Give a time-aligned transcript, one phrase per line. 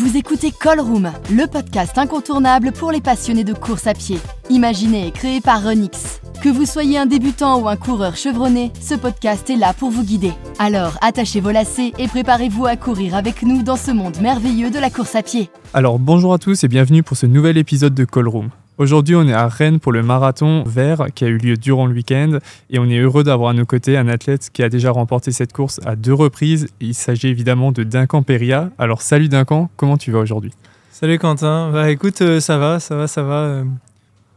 [0.00, 4.16] Vous écoutez Call Room, le podcast incontournable pour les passionnés de course à pied.
[4.48, 6.22] Imaginé et créé par Renix.
[6.42, 10.02] Que vous soyez un débutant ou un coureur chevronné, ce podcast est là pour vous
[10.02, 10.32] guider.
[10.58, 14.78] Alors attachez vos lacets et préparez-vous à courir avec nous dans ce monde merveilleux de
[14.78, 15.50] la course à pied.
[15.74, 18.48] Alors bonjour à tous et bienvenue pour ce nouvel épisode de Call Room.
[18.80, 21.92] Aujourd'hui, on est à Rennes pour le marathon vert qui a eu lieu durant le
[21.92, 22.38] week-end
[22.70, 25.52] et on est heureux d'avoir à nos côtés un athlète qui a déjà remporté cette
[25.52, 26.68] course à deux reprises.
[26.80, 28.70] Il s'agit évidemment de Duncan Peria.
[28.78, 30.52] Alors salut Duncan, comment tu vas aujourd'hui?
[30.92, 33.34] Salut Quentin, bah écoute, euh, ça va, ça va, ça va.
[33.34, 33.64] Euh,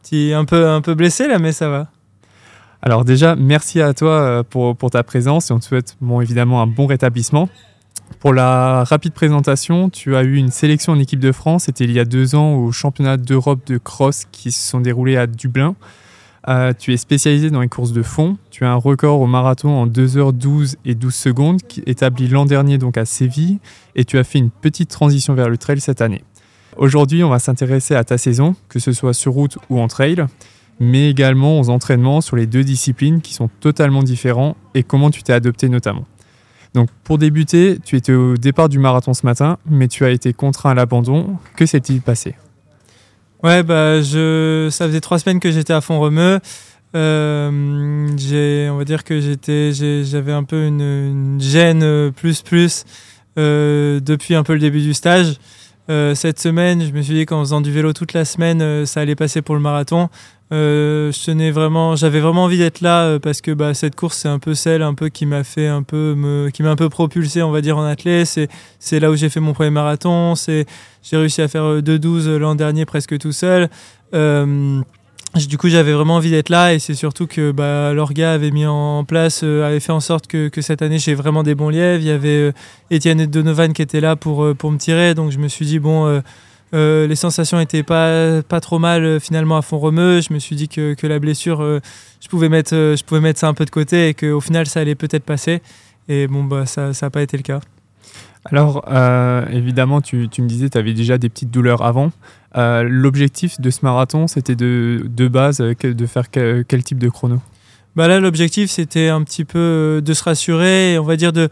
[0.02, 1.88] petit, un, peu, un peu blessé là, mais ça va.
[2.81, 6.19] Alors déjà, merci à toi euh, pour, pour ta présence et on te souhaite bon,
[6.19, 7.47] évidemment un bon rétablissement.
[8.20, 11.65] Pour la rapide présentation, tu as eu une sélection en équipe de France.
[11.65, 15.17] C'était il y a deux ans au championnat d'Europe de cross qui se sont déroulés
[15.17, 15.75] à Dublin.
[16.47, 18.38] Euh, tu es spécialisé dans les courses de fond.
[18.49, 22.97] Tu as un record au marathon en 2h12 et 12 secondes, établi l'an dernier donc
[22.97, 23.59] à Séville.
[23.95, 26.23] Et tu as fait une petite transition vers le trail cette année.
[26.77, 30.25] Aujourd'hui, on va s'intéresser à ta saison, que ce soit sur route ou en trail,
[30.80, 35.23] mais également aux entraînements sur les deux disciplines qui sont totalement différents et comment tu
[35.23, 36.05] t'es adopté notamment.
[36.73, 40.33] Donc pour débuter, tu étais au départ du marathon ce matin, mais tu as été
[40.33, 41.38] contraint à l'abandon.
[41.55, 42.35] Que s'est-il passé?
[43.43, 46.39] Ouais, bah je, ça faisait trois semaines que j'étais à fond remue.
[46.95, 52.85] Euh, j'ai, on va dire que j'étais, j'avais un peu une, gêne plus plus
[53.37, 55.37] euh, depuis un peu le début du stage.
[55.89, 59.02] Euh, cette semaine, je me suis dit qu'en faisant du vélo toute la semaine, ça
[59.02, 60.09] allait passer pour le marathon.
[60.53, 64.54] Euh, j'avais vraiment envie d'être là euh, parce que bah, cette course c'est un peu
[64.54, 67.50] celle un peu qui m'a fait un peu me, qui m'a un peu propulsé on
[67.50, 68.39] va dire en athlète.
[68.80, 70.36] C'est là où j'ai fait mon premier marathon.
[70.36, 70.66] J'ai
[71.17, 73.70] réussi à faire 2-12 euh, l'an dernier presque tout seul.
[75.36, 78.66] Du coup, j'avais vraiment envie d'être là et c'est surtout que bah, l'orga avait mis
[78.66, 82.02] en place, avait fait en sorte que, cette année j'ai vraiment des bons lièvres.
[82.02, 82.53] Il y avait
[82.92, 86.22] Étienne Donovan qui était là pour, pour me tirer, donc je me suis dit bon
[86.73, 90.22] euh, les sensations étaient pas, pas trop mal euh, finalement à fond remeux.
[90.22, 91.80] Je me suis dit que, que la blessure, euh,
[92.20, 94.80] je, pouvais mettre, je pouvais mettre ça un peu de côté et qu'au final ça
[94.80, 95.61] allait peut-être passer.
[96.10, 97.60] Et bon, bah, ça n'a pas été le cas.
[98.45, 98.83] Alors,
[99.49, 102.11] évidemment, tu, tu, me disais tu avais déjà des petites douleurs avant.
[102.55, 107.41] L'objectif de ce marathon, c'était de, base de faire quel, type de chrono?
[107.95, 111.49] Bah Là, l'objectif, c'était un petit peu de se rassurer, on va dire de,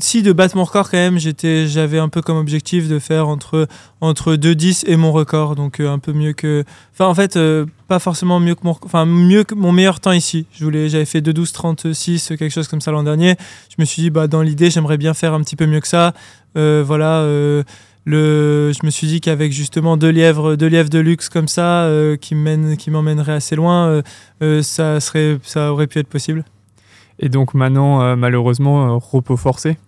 [0.00, 3.66] si de battre mon record quand même, j'avais un peu comme objectif de faire entre
[4.02, 7.64] entre 2,10 et mon record, donc euh, un peu mieux que, enfin en fait euh,
[7.88, 10.46] pas forcément mieux que mon, enfin mieux que mon meilleur temps ici.
[10.52, 13.36] Je voulais, j'avais fait 2,12 36, quelque chose comme ça l'an dernier.
[13.70, 15.88] Je me suis dit bah dans l'idée j'aimerais bien faire un petit peu mieux que
[15.88, 16.12] ça.
[16.58, 17.24] Euh, voilà.
[18.04, 21.88] Le, je me suis dit qu'avec justement deux lièvres, deux lièvres de luxe comme ça,
[22.20, 24.02] qui mènent, qui m'emmèneraient assez loin,
[24.62, 26.44] ça serait, ça aurait pu être possible.
[27.22, 29.78] Et donc maintenant, euh, malheureusement, euh, repos forcé?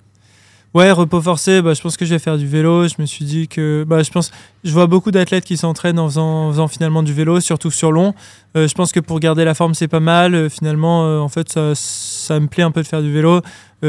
[0.73, 2.89] Ouais, repos forcé, bah, je pense que je vais faire du vélo.
[2.89, 3.85] Je me suis dit que.
[3.87, 4.33] Bah, je pense.
[4.65, 8.15] Je vois beaucoup d'athlètes qui s'entraînent en faisant, finalement du vélo, surtout sur long.
[8.57, 10.51] Euh, je pense que pour garder la forme, c'est pas mal.
[10.51, 13.41] finalement, en fait, ça, ça, me plaît un peu de faire du vélo.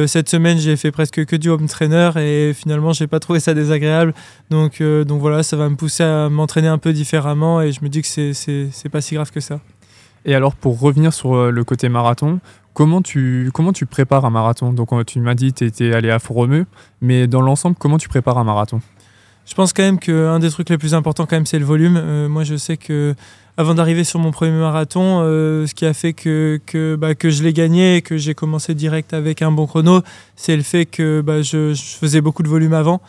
[0.08, 3.54] Cette semaine, j'ai fait presque que du home trainer et finalement, j'ai pas trouvé ça
[3.54, 4.14] désagréable.
[4.50, 7.90] Donc, donc voilà, ça va me pousser à m'entraîner un peu différemment et je me
[7.90, 9.60] dis que c'est pas si grave que ça.
[10.26, 12.40] Et alors, pour revenir sur le côté marathon,
[12.76, 14.74] Comment tu, comment tu prépares un marathon?
[14.74, 16.66] Donc, tu m'as dit que tu étais allé à Fourremeux,
[17.00, 18.82] mais dans l'ensemble, comment tu prépares un marathon?
[19.46, 21.96] Je pense quand même qu'un des trucs les plus importants, quand même, c'est le volume.
[21.96, 23.16] Euh, moi, je sais que
[23.58, 27.30] avant d'arriver sur mon premier marathon, euh, ce qui a fait que, que, bah, que
[27.30, 30.02] je l'ai gagné et que j'ai commencé direct avec un bon chrono,
[30.36, 33.02] c'est le fait que bah, je, faisais beaucoup de volume avant.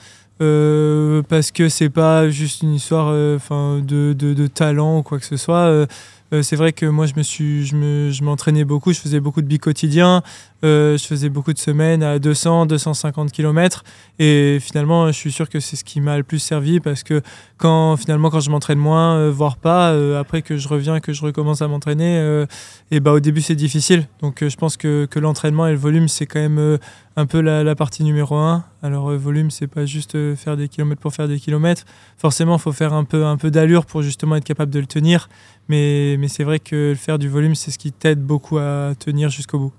[0.43, 5.19] Euh, parce que c'est pas juste une histoire enfin de, de, de, talent ou quoi
[5.19, 5.87] que ce soit.
[6.33, 9.47] Euh, c'est vrai que moi, je me suis, je m'entraînais beaucoup, je faisais beaucoup de
[9.47, 10.23] bi-quotidien,
[10.65, 13.85] euh, je faisais beaucoup de semaines à 200, 250 km.
[14.19, 17.23] Et finalement, je suis sûr que c'est ce qui m'a le plus servi parce que
[17.59, 21.23] quand finalement, quand je m'entraîne moins, euh, voire pas, après que je reviens, que je
[21.23, 22.45] recommence à m'entraîner,
[22.91, 24.07] et bah au début c'est difficile.
[24.21, 26.79] Donc je pense que, que l'entraînement et le volume, c'est quand même
[27.17, 28.65] un peu la, partie numéro un.
[28.83, 31.85] Alors volume, c'est pas juste faire des kilomètres pour faire des kilomètres.
[32.19, 34.87] Forcément, il faut faire un peu, un peu d'allure pour justement être capable de le
[34.87, 35.29] tenir.
[35.69, 39.31] Mais, mais c'est vrai que faire du volume, c'est ce qui t'aide beaucoup à tenir
[39.31, 39.73] jusqu'au bout.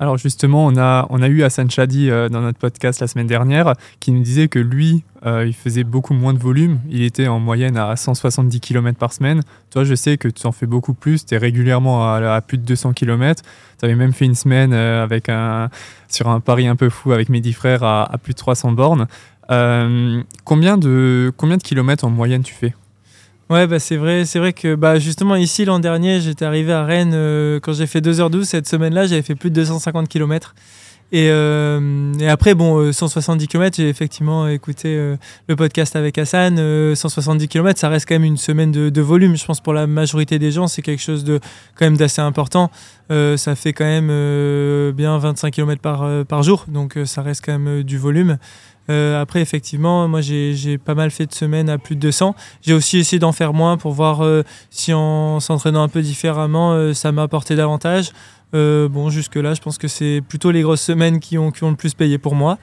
[0.00, 3.26] Alors justement, on a, on a eu Hassan Chadi euh, dans notre podcast la semaine
[3.26, 6.78] dernière qui nous disait que lui, euh, il faisait beaucoup moins de volume.
[6.88, 9.42] Il était en moyenne à 170 km par semaine.
[9.70, 11.26] Toi, je sais que tu en fais beaucoup plus.
[11.26, 13.42] Tu es régulièrement à, plus de 200 km.
[13.78, 15.68] Tu avais même fait une semaine euh, avec un,
[16.08, 18.72] sur un pari un peu fou avec mes dix frères à, à plus de 300
[18.72, 19.08] bornes.
[20.44, 22.72] combien, de, combien de kilomètres en moyenne tu fais?
[23.50, 26.84] Ouais, bah c'est vrai, c'est vrai que bah justement ici l'an dernier, j'étais arrivé à
[26.84, 30.54] Rennes euh, quand j'ai fait 2h12 cette semaine-là, j'avais fait plus de 250 km
[31.12, 35.16] Et, euh, et, après, bon, 170 km, j'ai effectivement écouté
[35.48, 36.58] le podcast avec Hassan.
[36.94, 39.34] 170 km, ça reste quand même une semaine de, de, volume.
[39.34, 41.40] Je pense pour la majorité des gens, c'est quelque chose de
[41.74, 42.70] quand même d'assez important.
[43.08, 47.82] ça fait quand même bien 25 km par, par jour, donc ça reste quand même
[47.82, 48.36] du volume.
[48.90, 52.34] Euh, après, effectivement, moi j'ai pas mal fait de semaines à plus de 200.
[52.62, 56.72] J'ai aussi essayé d'en faire moins pour voir euh, si en s'entraînant un peu différemment,
[56.72, 58.12] euh, ça m'a apporté davantage.
[58.52, 62.18] bon, jusque-là, je pense que c'est plutôt les grosses semaines qui ont, le plus payé
[62.18, 62.58] pour moi.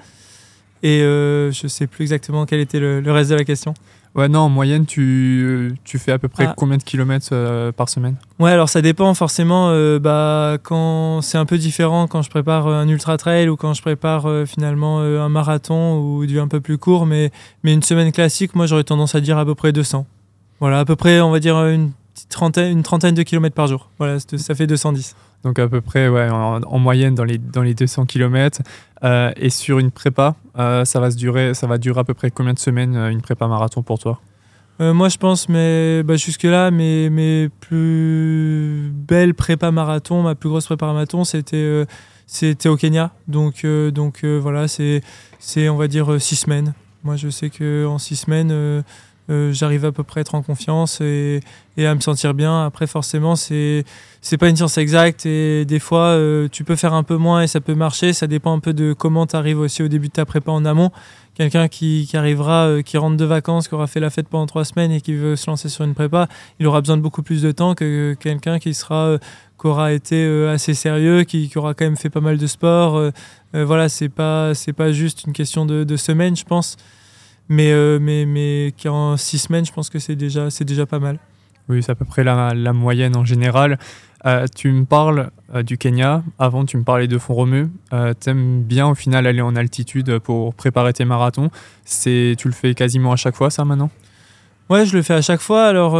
[0.83, 3.73] Et je sais plus exactement quel était le reste de la question.
[4.15, 6.53] Ouais, non, en moyenne, tu, tu fais à peu près ah.
[6.55, 8.15] combien de kilomètres euh, par semaine?
[8.39, 9.71] Ouais, alors ça dépend forcément.
[9.71, 13.73] Euh, bah, quand c'est un peu différent quand je prépare un ultra trail ou quand
[13.73, 17.29] je prépare euh, finalement un marathon ou du un peu plus court, mais,
[17.63, 20.05] mais une semaine classique, moi j'aurais tendance à dire à peu près 200.
[20.61, 21.91] Voilà, à peu près, on va dire une
[22.29, 23.89] trentaine, une trentaine de kilomètres par jour.
[23.99, 25.13] Voilà, ça fait 210.
[25.45, 28.61] Donc à peu près, ouais, en, moyenne dans les, dans les 200 km.
[29.03, 32.15] Euh, et sur une prépa, euh, ça, va se durer, ça va durer à peu
[32.15, 34.19] près combien de semaines euh, une prépa marathon pour toi?
[34.79, 40.65] Moi, je pense, mais bah, jusque-là, mes, mes plus belles prépa marathon, ma plus grosse
[40.65, 41.85] prépa marathon, c'était
[42.65, 43.11] au Kenya.
[43.29, 45.01] Donc, donc voilà, c'est,
[45.69, 46.73] on va dire, six semaines.
[47.05, 48.83] Moi, je sais qu'en six semaines,
[49.29, 51.41] euh, j'arrive à peu près à être en confiance et,
[51.77, 52.65] à me sentir bien.
[52.65, 53.83] Après, forcément, c'est
[54.21, 57.41] c'est pas une science exacte et des fois, euh, tu peux faire un peu moins
[57.41, 58.13] et ça peut marcher.
[58.13, 60.63] Ça dépend un peu de comment tu arrives aussi au début de ta prépa en
[60.65, 60.91] amont.
[61.33, 64.45] Quelqu'un qui, qui, arrivera, euh, qui rentre de vacances, qui aura fait la fête pendant
[64.45, 66.27] trois semaines et qui veut se lancer sur une prépa,
[66.59, 69.17] il aura besoin de beaucoup plus de temps que quelqu'un qui sera
[69.59, 73.01] qui aura été assez sérieux, qui, aura quand même fait pas mal de sport.
[73.53, 76.77] voilà, c'est pas pas juste une question de, de semaines, je pense.
[77.49, 81.19] Mais, euh, mais, mais en six semaines, je pense que c'est déjà, déjà pas mal.
[81.69, 83.77] Oui, c'est à peu près la, la moyenne en général.
[84.25, 86.23] Euh, tu me parles euh, du Kenya.
[86.39, 87.69] Avant, tu me parlais de fond romeu.
[87.91, 91.49] tu aimes bien au final aller en altitude pour préparer tes marathons.
[91.83, 93.91] C'est, tu le fais quasiment à chaque fois, ça maintenant?
[94.67, 95.65] Ouais, je le fais à chaque fois.
[95.65, 95.93] Alors,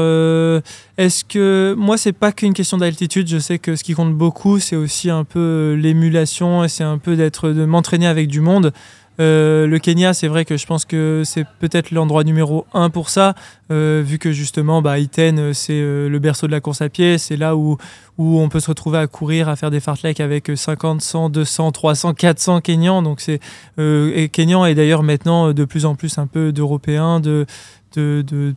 [0.98, 3.28] est-ce que moi, c'est pas qu'une question d'altitude.
[3.28, 6.98] Je sais que ce qui compte beaucoup, c'est aussi un peu l'émulation et c'est un
[6.98, 8.74] peu d'être, de m'entraîner avec du monde.
[9.20, 13.10] Euh, le Kenya, c'est vrai que je pense que c'est peut-être l'endroit numéro un pour
[13.10, 13.34] ça,
[13.72, 17.18] euh, vu que justement, bah, Iten, euh, c'est le berceau de la course à pied,
[17.18, 17.78] c'est là où,
[18.18, 21.72] où on peut se retrouver à courir, à faire des fartleks avec 50, 100, 200,
[21.72, 23.02] 300, 400 Kenyans.
[23.02, 23.40] Donc c'est
[23.78, 27.46] et Kenyans et d'ailleurs maintenant de plus en plus un peu d'Européens, de,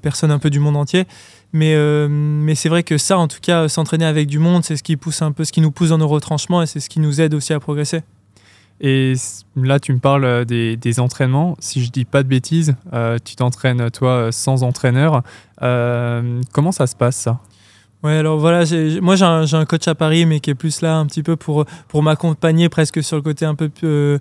[0.03, 1.07] personnes un peu du monde entier.
[1.53, 1.77] Mais,
[2.09, 4.97] mais c'est vrai que ça, en tout cas, s'entraîner avec du monde, c'est ce qui
[4.97, 7.21] pousse un peu, ce qui nous pousse dans nos retranchements et c'est ce qui nous
[7.21, 8.03] aide aussi à progresser.
[8.81, 9.15] Et
[9.57, 11.57] là, tu me parles euh, des, entraînements.
[11.59, 15.23] Si je dis pas de bêtises, euh, tu t'entraînes toi sans entraîneur.
[15.63, 17.41] Euh, comment ça se passe ça?
[18.05, 18.63] Ouais, alors voilà,
[19.03, 21.65] moi j'ai un, coach à Paris, mais qui est plus là un petit peu pour,
[21.89, 24.21] pour m'accompagner presque sur le côté un peu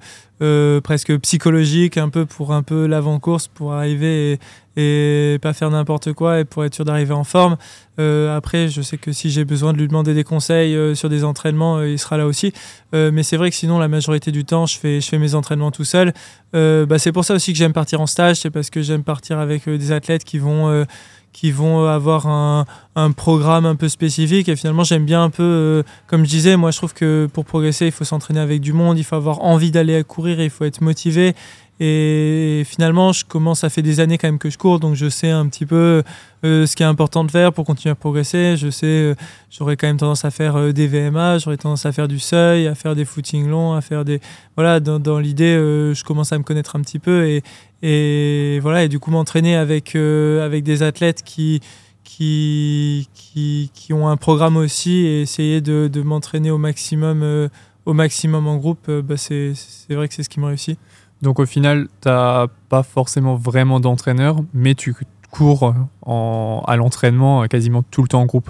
[0.81, 4.39] presque psychologique, un peu pour un peu l'avant-course, pour arriver
[4.77, 7.57] et pas faire n'importe quoi et pour être sûr d'arriver en forme.
[7.99, 11.09] Euh, après, je sais que si j'ai besoin de lui demander des conseils euh, sur
[11.09, 12.53] des entraînements, euh, il sera là aussi.
[12.93, 15.71] mais c'est vrai que sinon, la majorité du temps, je fais, je fais mes entraînements
[15.71, 16.13] tout seul.
[16.53, 19.39] Bah, c'est pour ça aussi que j'aime partir en stage, c'est parce que j'aime partir
[19.39, 20.85] avec des athlètes qui vont
[21.33, 22.65] qui vont avoir un,
[22.95, 24.49] un, programme un peu spécifique.
[24.49, 27.85] Et finalement, j'aime bien un peu, comme je disais, moi je trouve que pour progresser,
[27.85, 30.65] il faut s'entraîner avec du monde, il faut avoir envie d'aller à courir, il faut
[30.65, 31.35] être motivé.
[31.79, 35.09] Et finalement, je commence, ça fait des années quand même que je cours, donc je
[35.09, 36.01] sais un petit peu
[36.43, 38.57] euh, ce qui est important de faire pour continuer à progresser.
[38.57, 39.15] Je sais, euh,
[39.51, 42.65] j'aurais quand même tendance à faire euh, des VMA, j'aurais tendance à faire du seuil,
[42.65, 44.21] à faire des footings longs, à faire des.
[44.55, 47.39] Voilà, dans, l'idée, je commence à me connaître un petit peu
[47.83, 51.61] et, voilà, et du coup, m'entraîner avec, avec des athlètes qui.
[52.03, 57.49] Qui, qui, qui, ont un programme aussi et essayer de, m'entraîner au maximum,
[57.85, 59.53] au maximum en groupe, bah c'est
[59.89, 60.79] vrai que c'est ce qui me réussit.
[61.21, 64.95] Donc au final, tu n'as pas forcément vraiment d'entraîneur, mais tu
[65.31, 68.49] cours en, à l'entraînement quasiment tout le temps en groupe.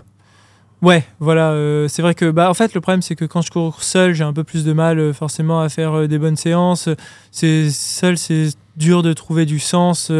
[0.84, 3.50] Ouais, voilà, euh, c'est vrai que bah en fait le problème c'est que quand je
[3.50, 6.36] cours seul, j'ai un peu plus de mal euh, forcément à faire euh, des bonnes
[6.36, 6.88] séances.
[7.32, 10.12] C'est seul, c'est dur de trouver du sens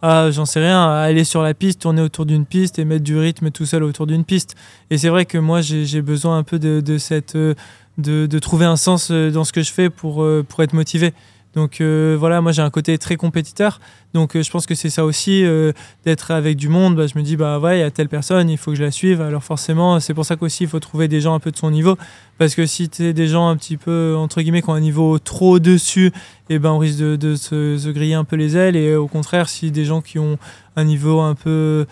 [0.00, 3.04] à j'en sais rien, à aller sur la piste, tourner autour d'une piste et mettre
[3.04, 4.54] du rythme tout seul autour d'une piste.
[4.88, 7.56] Et c'est vrai que moi j'ai besoin un peu de, de cette de,
[7.98, 11.12] de, trouver un sens dans ce que je fais pour pour être motivé.
[11.56, 13.80] Donc euh, voilà, moi j'ai un côté très compétiteur.
[14.12, 15.72] Donc euh, je pense que c'est ça aussi, euh,
[16.04, 16.96] d'être avec du monde.
[16.96, 18.84] Bah, je me dis, bah ouais, il y a telle personne, il faut que je
[18.84, 19.22] la suive.
[19.22, 21.70] Alors forcément, c'est pour ça qu'aussi il faut trouver des gens un peu de son
[21.70, 21.96] niveau.
[22.36, 24.80] Parce que si tu es des gens un petit peu, entre guillemets, qui ont un
[24.80, 26.08] niveau trop au-dessus,
[26.50, 28.76] et eh ben, on risque de, se, griller un peu les ailes.
[28.76, 30.36] Et au contraire, si des gens qui ont
[30.76, 31.86] un niveau un peu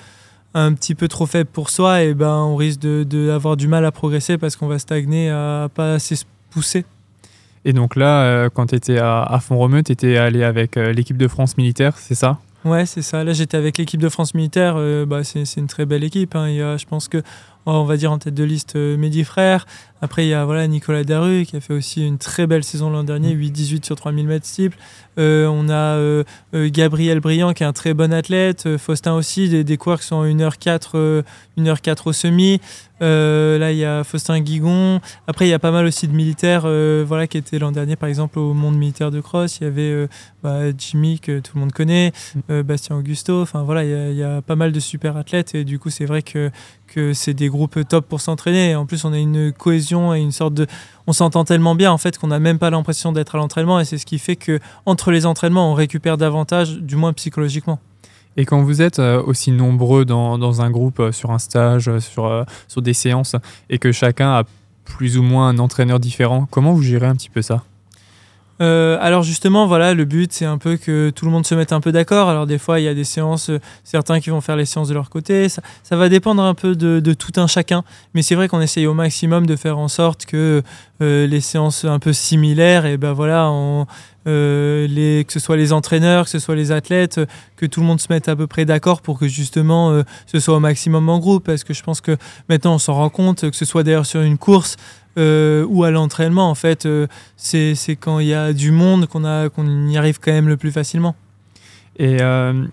[0.53, 3.85] un petit peu trop faible pour soi, et eh ben on risque d'avoir du mal
[3.85, 6.85] à progresser parce qu'on va stagner, à pas assez se pousser.
[7.65, 11.29] Et donc là, quand tu étais à, à Font-Romeu, tu étais allé avec l'équipe de
[11.29, 12.39] France militaire, c'est ça?
[12.65, 13.25] Ouais, c'est ça.
[13.25, 14.77] Là, j'étais avec l'équipe de France militaire.
[15.07, 16.35] bah, c'est une très belle équipe.
[16.35, 16.77] Hein.
[16.79, 17.23] Je pense que
[17.67, 19.67] on va dire en tête de liste Mehdi Frère,
[20.05, 22.91] après, il y a voilà, Nicolas Daru qui a fait aussi une très belle saison
[22.91, 23.85] l'an dernier, 8-18 mm.
[23.85, 24.77] sur 3000 mètres steeple.
[25.19, 28.77] Euh, on a euh, euh, Gabriel Briand qui est un très bon athlète.
[28.77, 31.23] Faustin aussi, des, des coureurs qui sont 1h04,
[31.57, 32.61] 1h04 au semi.
[33.01, 35.01] là, il y a Faustin Guigon.
[35.27, 36.69] Après, il y a pas mal aussi de militaires
[37.07, 39.61] voilà, qui étaient l'an dernier, par exemple, au monde militaire de cross.
[39.61, 40.09] Il y avait
[40.43, 42.13] bah, Jimmy, que tout le monde connaît,
[42.51, 42.61] mm.
[42.61, 43.41] Bastien Augusto.
[43.41, 45.55] Enfin, voilà, il y, a, pas mal de super athlètes.
[45.55, 46.51] Et du coup, c'est vrai que,
[46.95, 48.77] que c'est des groupes top pour s'entraîner.
[48.77, 50.67] En plus, on a une cohésion et une sorte de.
[51.07, 53.85] On s'entend tellement bien en fait qu'on n'a même pas l'impression d'être à l'entraînement et
[53.85, 57.79] c'est ce qui fait que entre les entraînements, on récupère davantage, du moins psychologiquement.
[58.37, 61.89] Et quand vous êtes euh, aussi nombreux dans, dans un groupe, euh, sur un stage,
[61.89, 63.37] euh, sur, sur des séances,
[63.71, 64.45] et que chacun a
[64.85, 67.63] plus ou moins un entraîneur différent, comment vous gérez un petit peu ça?
[68.61, 71.73] Euh, alors justement, voilà, le but c'est un peu que tout le monde se mette
[71.73, 72.29] un peu d'accord.
[72.29, 74.89] Alors des fois, il y a des séances, euh, certains qui vont faire les séances
[74.89, 75.49] de leur côté.
[75.49, 75.63] Ça,
[75.97, 77.83] va dépendre un peu de, tout un chacun.
[78.15, 80.63] Mais c'est vrai qu'on essaye au maximum de faire en sorte que
[81.03, 83.51] euh, les séances un peu similaires, et ben voilà,
[84.27, 87.21] les, que ce soit les entraîneurs, que ce soit les athlètes,
[87.57, 90.57] que tout le monde se mette à peu près d'accord pour que justement ce soit
[90.57, 91.45] au maximum en groupe.
[91.45, 92.17] Parce que je pense que
[92.49, 94.77] maintenant on s'en rend compte, que ce soit d'ailleurs sur une course.
[95.17, 97.07] Euh, ou à l'entraînement, en fait, euh,
[97.37, 100.73] c'est quand il y a du monde qu'on qu'on y arrive quand même le plus
[100.73, 101.15] facilement.
[101.97, 102.67] Et euh,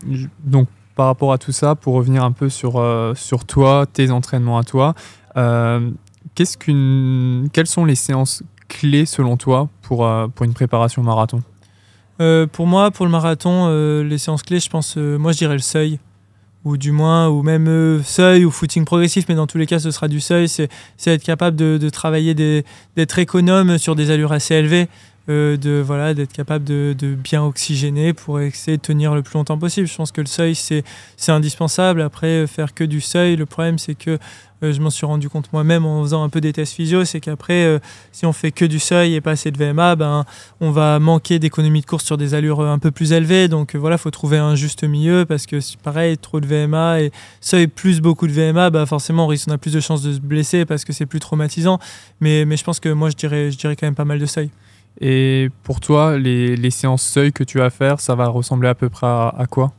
[0.44, 2.84] donc, par rapport à tout ça, pour revenir un peu sur,
[3.16, 4.94] sur toi, tes entraînements à toi,
[6.36, 11.42] qu'est-ce qu'une, quelles sont les séances clés selon toi pour, pour une préparation marathon?
[12.52, 13.70] Pour moi, pour le marathon,
[14.04, 16.00] les séances clés, je pense, moi je dirais le seuil
[16.63, 19.80] ou du moins, ou même euh, seuil ou footing progressif, mais dans tous les cas,
[19.80, 20.48] ce sera du seuil.
[20.48, 20.70] C'est
[21.06, 24.88] être capable de, de travailler, d'être économe sur des allures assez élevées,
[25.32, 29.58] euh, de voilà, d'être capable de, bien oxygéner pour essayer de tenir le plus longtemps
[29.58, 29.88] possible.
[29.88, 30.84] Je pense que le seuil, c'est
[31.28, 32.02] indispensable.
[32.02, 34.20] Après, faire que du seuil, le problème, c'est que
[34.64, 37.20] euh, je m'en suis rendu compte moi-même en faisant un peu des tests physio, c'est
[37.20, 37.80] qu'après, euh,
[38.12, 40.26] si on fait que du seuil et pas assez de VMA, ben,
[40.60, 43.48] on va manquer d'économie de course sur des allures un peu plus élevées.
[43.48, 47.12] Donc voilà, il faut trouver un juste milieu parce que pareil, trop de VMA et
[47.40, 50.20] seuil plus beaucoup de VMA, ben, forcément, on, risque, a plus de chances de se
[50.20, 51.80] blesser parce que c'est plus traumatisant.
[52.20, 54.26] Mais, mais je pense que moi, je dirais, je dirais quand même pas mal de
[54.26, 54.52] seuil.
[55.00, 58.76] Et pour toi, les, les séances seuil que tu vas faire, ça va ressembler à
[58.76, 59.74] peu près à quoi?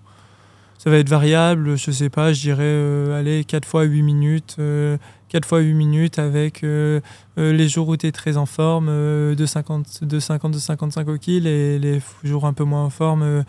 [0.82, 4.56] Ça va être variable, je sais pas, je dirais euh, allez 4 fois 8 minutes,
[4.56, 4.98] 4 euh,
[5.46, 6.98] fois 8 minutes avec euh,
[7.36, 11.18] les jours où tu es très en forme, de 50 de 50 de 55 au
[11.18, 13.44] kill et les jours un peu moins en forme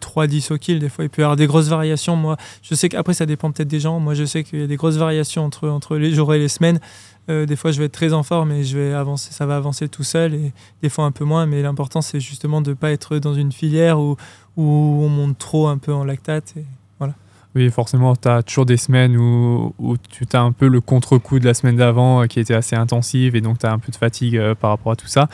[0.00, 0.80] 3 10 au kill.
[0.80, 2.16] Des fois il peut y avoir des grosses variations.
[2.16, 4.00] Moi je sais qu'après ça dépend peut-être des gens.
[4.00, 6.48] Moi je sais qu'il y a des grosses variations entre entre les jours et les
[6.48, 6.80] semaines
[7.28, 9.88] des fois, je vais être très en forme et je vais avancer, ça va avancer
[9.88, 10.52] tout seul et
[10.82, 11.46] des fois un peu moins.
[11.46, 14.16] Mais l'important, c'est justement de ne pas être dans une filière où,
[14.56, 14.64] où
[15.02, 16.54] on monte trop un peu en lactate.
[16.98, 17.14] Voilà.
[17.54, 21.38] Oui, forcément, tu as toujours des semaines où, où tu as un peu le contre-coup
[21.38, 23.92] de la semaine d'avant euh, qui était assez intensive et donc tu as un peu
[23.92, 25.28] de fatigue euh, par rapport à tout ça.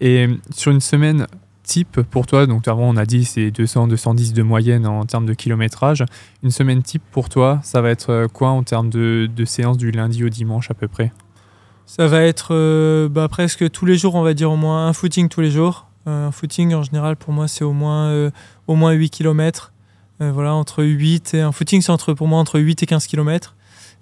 [0.00, 1.26] Et sur une semaine
[1.62, 5.34] type pour toi, donc avant on a dit c'est 200-210 de moyenne en termes de
[5.34, 6.04] kilométrage,
[6.44, 9.78] une semaine type pour toi, ça va être euh, quoi en termes de, de séances
[9.78, 11.12] du lundi au dimanche à peu près?
[11.86, 15.28] Ça va être bah, presque tous les jours, on va dire au moins un footing
[15.28, 15.86] tous les jours.
[16.06, 18.30] un footing en général pour moi c'est au moins
[18.66, 19.72] au moins 8 km.
[20.22, 23.54] Euh, voilà, entre 8 et un footing, c'est pour moi entre 8 et 15 km.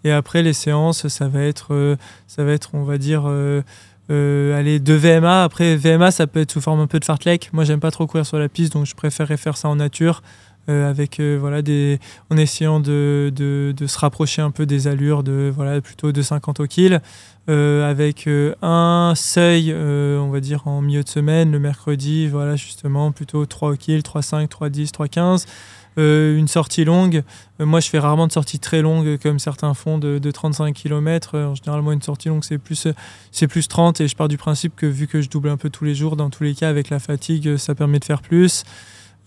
[0.04, 3.62] Et après, les séances, ça va être, euh, ça va être on va dire, euh,
[4.10, 5.42] aller de VMA.
[5.42, 7.50] Après, VMA, ça peut être sous forme un peu de fartlek.
[7.52, 10.22] Moi, j'aime pas trop courir sur la piste, donc je préférerais faire ça en nature.
[10.66, 12.00] avec voilà des
[12.30, 16.22] en essayant de, de, de, se rapprocher un peu des allures de voilà plutôt de
[16.22, 17.02] 50 au kill
[17.48, 18.28] avec
[18.62, 23.72] un seuil on va dire en milieu de semaine le mercredi voilà justement plutôt 3
[23.72, 25.46] au kill 3 5 3 10 3 15
[25.96, 27.22] euh, une sortie longue.
[27.60, 31.32] Euh, moi, je fais rarement de sorties très longues comme certains font de, 35 km.
[31.34, 32.88] Euh, en général, moi, une sortie longue, c'est plus,
[33.30, 35.70] c'est plus 30 et je pars du principe que vu que je double un peu
[35.70, 38.64] tous les jours, dans tous les cas, avec la fatigue, ça permet de faire plus.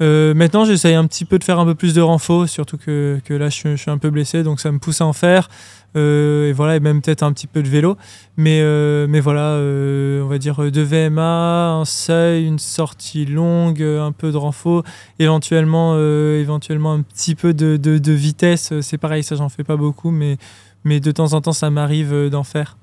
[0.01, 3.19] Euh, maintenant, j'essaye un petit peu de faire un peu plus de renfort, surtout que
[3.29, 5.49] là, je, suis un peu blessé, donc ça me pousse à en faire.
[5.95, 7.97] Euh, et voilà, et même peut-être un petit peu de vélo.
[8.35, 9.57] Mais, euh, mais voilà,
[10.23, 14.83] on va dire de VMA, un seuil, une sortie longue, un peu de renfort,
[15.19, 18.73] éventuellement, éventuellement un petit peu de, de, de vitesse.
[18.81, 20.37] C'est pareil, ça, j'en fais pas beaucoup, mais,
[20.83, 22.77] mais de temps en temps, ça m'arrive d'en faire.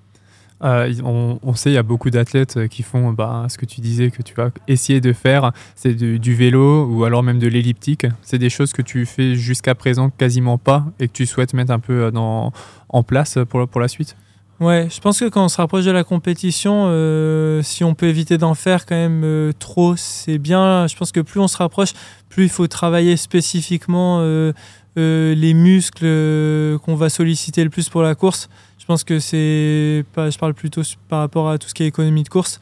[0.63, 3.81] Euh, on, sait, il y a beaucoup d'athlètes euh, qui font bah, ce que tu
[3.81, 8.07] disais que tu vas essayer de faire, c'est du vélo ou alors même de l'elliptique.
[8.23, 11.73] C'est des choses que tu fais jusqu'à présent quasiment pas et que tu souhaites mettre
[11.73, 14.17] un peu euh, en place pour, pour la suite?
[14.61, 16.89] Ouais, je pense que quand on se rapproche de la compétition,
[17.63, 20.87] si on peut éviter d'en faire quand même trop, c'est bien.
[20.87, 21.93] Je pense que plus on se rapproche,
[22.29, 24.23] plus il faut travailler spécifiquement
[24.95, 28.49] les muscles qu'on va solliciter le plus pour la course.
[28.85, 32.23] Je pense que c'est je parle plutôt par rapport à tout ce qui est économie
[32.23, 32.61] de course.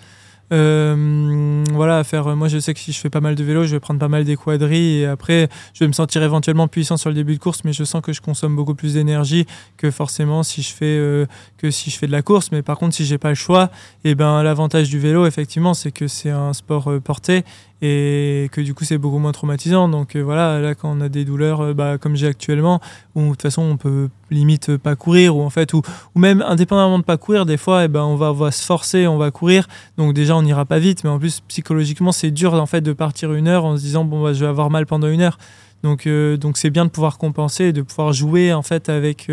[0.52, 2.36] Euh, voilà, faire.
[2.36, 4.06] Moi, je sais que si je fais pas mal de vélo, je vais prendre pas
[4.06, 7.40] mal des quadrilles et après, je vais me sentir éventuellement puissant sur le début de
[7.40, 10.84] course, mais je sens que je consomme beaucoup plus d'énergie que forcément si je fais
[10.84, 11.26] euh,
[11.58, 12.52] que si je fais de la course.
[12.52, 13.72] Mais par contre, si j'ai pas le choix,
[14.04, 17.42] et eh ben l'avantage du vélo, effectivement, c'est que c'est un sport euh, porté
[17.84, 19.88] et que du coup c'est beaucoup moins traumatisant.
[19.88, 22.80] Donc euh, voilà, là quand on a des douleurs euh, bah, comme j'ai actuellement,
[23.16, 25.82] où de toute façon on peut limite pas courir, ou en fait, ou,
[26.14, 29.32] même indépendamment de pas courir, des fois eh ben, on, va, se forcer, on va
[29.32, 29.66] courir,
[29.98, 32.92] donc déjà on n'ira pas vite, mais en plus psychologiquement c'est dur en fait de
[32.92, 35.38] partir une heure en se disant bon bah, je vais avoir mal pendant une heure.
[35.82, 39.28] Donc euh, donc c'est bien de pouvoir compenser de pouvoir jouer en fait avec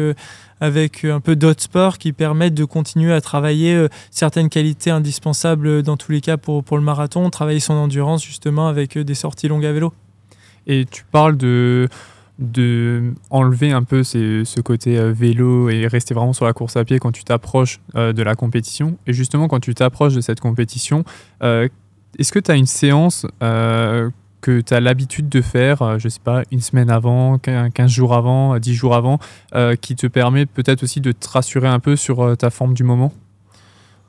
[0.62, 5.84] avec un peu d'autres sports qui permettent de continuer à travailler euh, certaines qualités indispensables
[5.84, 9.16] dans tous les cas pour, pour le marathon, travailler son endurance justement avec euh, des
[9.16, 9.94] sorties longues à vélo.
[10.68, 11.88] Et tu parles de,
[12.38, 16.84] de enlever un peu ce côté euh, vélo et rester vraiment sur la course à
[16.84, 18.98] pied quand tu t'approches de la compétition.
[19.08, 21.04] Et justement, quand tu t'approches de cette compétition,
[21.42, 23.26] est-ce que tu as une séance
[24.42, 28.14] que tu as l'habitude de faire, euh, je sais pas, une semaine avant, 15 jours
[28.14, 29.20] avant, 10 jours avant,
[29.56, 32.74] euh, qui te permet peut-être aussi de te rassurer un peu sur euh, ta forme
[32.74, 33.12] du moment?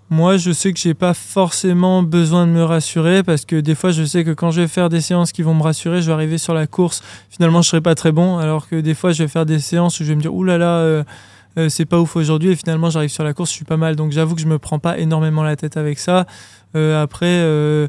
[0.08, 3.92] Moi, je sais que j'ai pas forcément besoin de me rassurer parce que des fois,
[3.92, 6.12] je sais que quand je vais faire des séances qui vont me rassurer, je vais
[6.12, 7.02] arriver sur la course.
[7.30, 8.38] Finalement, je serai pas très bon.
[8.38, 10.58] Alors que des fois, je vais faire des séances où je vais me dire, oulala,
[10.58, 11.04] là
[11.56, 12.50] là, c'est pas ouf aujourd'hui.
[12.50, 13.94] Et finalement, j'arrive sur la course, je suis pas mal.
[13.94, 16.26] Donc, j'avoue que je me prends pas énormément la tête avec ça.
[16.74, 17.88] après,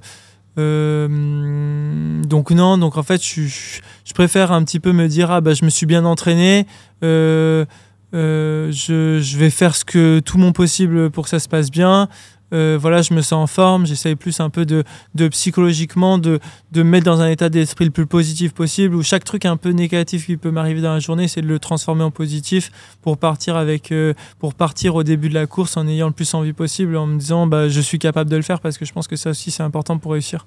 [0.58, 5.53] euh, donc non, donc en fait, je, préfère un petit peu me dire ah bah
[5.53, 6.67] je me suis bien entraîné,
[7.03, 7.65] euh,
[8.13, 11.72] euh, je, je, vais faire ce que tout mon possible pour que ça se passe
[11.72, 12.10] bien.
[12.53, 14.84] Euh, voilà, je me sens en forme, j'essaye plus un peu de,
[15.15, 16.39] de psychologiquement de,
[16.72, 19.58] de, me mettre dans un état d'esprit le plus positif possible, où chaque truc un
[19.58, 23.17] peu négatif qui peut m'arriver dans la journée, c'est de le transformer en positif pour
[23.17, 26.53] partir avec, euh, pour partir au début de la course en ayant le plus envie
[26.53, 29.07] possible, en me disant bah, je suis capable de le faire parce que je pense
[29.07, 30.46] que ça aussi c'est important pour réussir.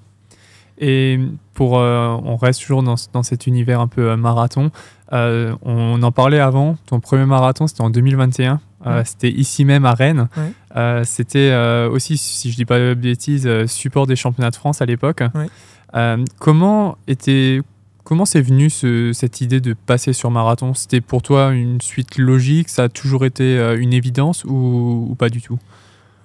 [0.77, 1.19] Et
[1.53, 4.71] pour, euh, on reste toujours dans, dans, cet univers un peu marathon.
[5.11, 6.77] on en parlait avant.
[6.85, 8.59] Ton premier marathon, c'était en 2021.
[8.87, 10.27] Euh, c'était ici même à Rennes.
[10.75, 14.81] Euh, c'était euh, aussi, si je dis pas de bêtises, support des championnats de France
[14.81, 15.23] à l'époque.
[16.39, 17.61] comment était
[18.03, 20.75] Comment c'est venu cette idée de passer sur marathon?
[20.75, 22.69] C'était pour toi une suite logique?
[22.69, 25.57] Ça a toujours été une évidence ou, pas du tout?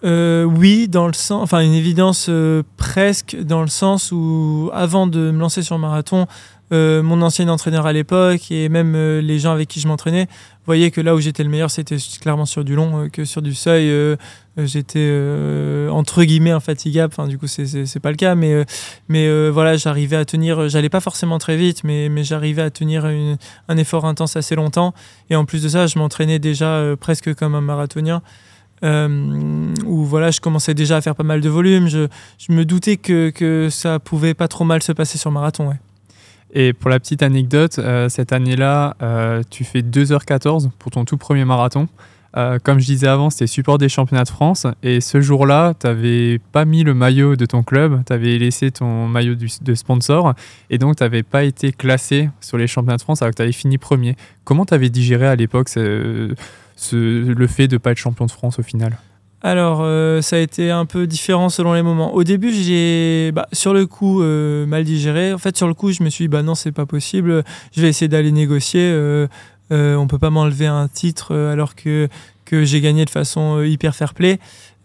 [0.03, 2.31] Oui, dans le sens, enfin une évidence
[2.77, 6.27] presque dans le sens où avant de me lancer sur marathon,
[6.71, 10.29] mon ancien entraîneur à l'époque et même les gens avec qui je m'entraînais
[10.71, 13.43] voyez que là où j'étais le meilleur, c'était clairement sur du long, euh, que sur
[13.43, 14.15] du seuil, euh,
[14.59, 15.11] euh, j'étais
[15.91, 17.13] entre guillemets infatigable.
[17.13, 18.65] Enfin, du coup, c'est pas le cas, mais,
[19.09, 23.05] mais voilà, j'arrivais à tenir, j'allais pas forcément très vite, mais, mais j'arrivais à tenir
[23.05, 24.95] un effort intense assez longtemps.
[25.29, 28.23] Et en plus de ça, je m'entraînais déjà presque comme un marathonien.
[28.83, 31.89] Où voilà, je commençais déjà à faire pas mal de volume.
[31.89, 35.73] Je, je me doutais que, que, ça pouvait pas trop mal se passer sur marathon.
[36.53, 41.17] Et pour la petite anecdote, euh, cette année-là, euh, tu fais 2h14 pour ton tout
[41.17, 41.89] premier marathon.
[42.37, 44.67] Euh, comme je disais avant, c'était support des championnats de France.
[44.83, 48.71] Et ce jour-là, tu n'avais pas mis le maillot de ton club, tu avais laissé
[48.71, 50.35] ton maillot de sponsor.
[50.71, 53.43] Et donc, tu n'avais pas été classé sur les championnats de France alors que tu
[53.43, 54.17] avais fini premier.
[54.45, 55.69] Comment tu avais digéré à l'époque
[56.93, 58.99] le fait de ne pas être champion de France au final
[59.43, 62.15] alors, euh, ça a été un peu différent selon les moments.
[62.15, 65.33] Au début, j'ai, bah, sur le coup, euh, mal digéré.
[65.33, 67.43] En fait, sur le coup, je me suis dit, bah non, c'est pas possible.
[67.75, 68.83] Je vais essayer d'aller négocier.
[68.83, 69.29] Euh,
[69.71, 72.09] on peut pas m'enlever un titre alors que,
[72.45, 74.39] que j'ai gagné de façon hyper fair play.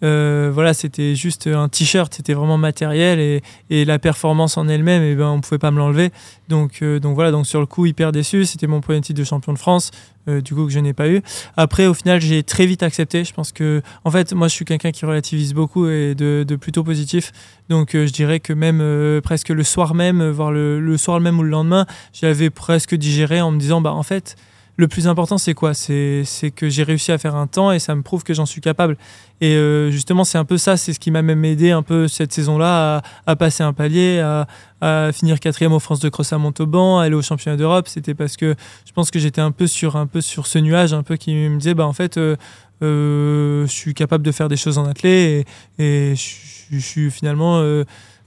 [0.05, 3.41] Euh, voilà, c'était juste un t-shirt, c'était vraiment matériel et,
[3.71, 6.11] et, la performance en elle-même, et eh ben, on pouvait pas me l'enlever.
[6.47, 8.45] Donc, euh, donc voilà, donc sur le coup, hyper déçu.
[8.45, 9.89] C'était mon premier titre de champion de France,
[10.29, 11.23] euh, du coup que je n'ai pas eu.
[11.57, 13.23] Après, au final, j'ai très vite accepté.
[13.23, 16.55] Je pense que, en fait, moi, je suis quelqu'un qui relativise beaucoup et de, de
[16.55, 17.31] plutôt positif.
[17.69, 21.43] Donc, je dirais que même presque le soir même, voire le, le soir même ou
[21.43, 24.35] le lendemain, j'avais presque digéré en me disant, bah en fait
[24.77, 25.73] le plus important, c'est quoi?
[25.73, 28.61] C'est que j'ai réussi à faire un temps et ça me prouve que j'en suis
[28.61, 28.97] capable.
[29.39, 32.07] Et euh, justement, c'est un peu ça, c'est ce qui m'a même aidé un peu
[32.07, 36.99] cette saison-là à, passer un palier, à, finir quatrième aux France de cross à Montauban,
[36.99, 37.87] à aller au championnat d'Europe.
[37.87, 40.93] C'était parce que je pense que j'étais un peu sur un peu sur ce nuage,
[40.93, 42.35] un peu qui me disait, bah en fait, euh,
[42.83, 45.47] euh, je suis capable de faire des choses en athlète
[45.79, 47.63] et, je, suis finalement,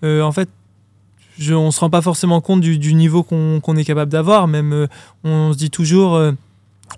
[0.02, 0.48] en fait,
[1.38, 4.48] je, on se rend pas forcément compte du, niveau qu'on est capable d'avoir.
[4.48, 4.88] Même,
[5.24, 6.20] on se dit toujours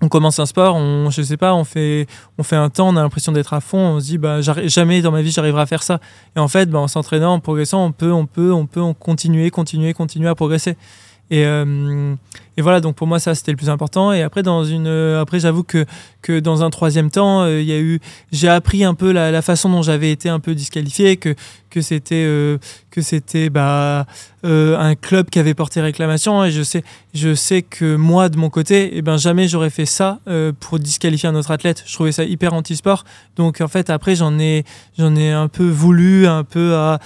[0.01, 2.95] on commence un sport, on, je sais pas, on fait, on fait un temps, on
[2.95, 5.65] a l'impression d'être à fond, on se dit bah jamais dans ma vie j'arriverai à
[5.65, 5.99] faire ça.
[6.35, 9.49] Et en fait, bah, en s'entraînant, en progressant, on peut, on peut, on peut continuer,
[9.51, 10.77] continuer, continuer à progresser.
[11.31, 12.13] Et, euh,
[12.57, 14.11] et, voilà, donc pour moi, ça, c'était le plus important.
[14.11, 15.85] Et après, dans une, euh, après j'avoue que,
[16.21, 18.01] que dans un troisième temps, euh, il y a eu,
[18.33, 21.33] j'ai appris un peu la, façon dont j'avais été un peu disqualifié, que,
[21.69, 22.25] que c'était,
[22.91, 24.05] que c'était bah,
[24.43, 26.43] un club qui avait porté réclamation.
[26.43, 29.85] Et je sais, je sais que moi, de mon côté, eh ben, jamais j'aurais fait
[29.85, 30.19] ça
[30.59, 31.83] pour disqualifier un autre athlète.
[31.87, 33.05] Je trouvais ça hyper anti-sport.
[33.37, 34.65] Donc, en fait, après, j'en ai,
[34.99, 36.99] j'en ai un peu voulu, un peu à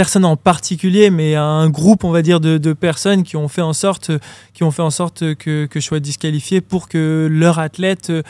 [0.00, 3.74] personne en particulier, mais un groupe, on va dire, de, personnes qui ont fait en
[3.74, 4.10] sorte,
[4.54, 8.22] qui ont fait en sorte que, je sois disqualifié pour que leur athlète, euh,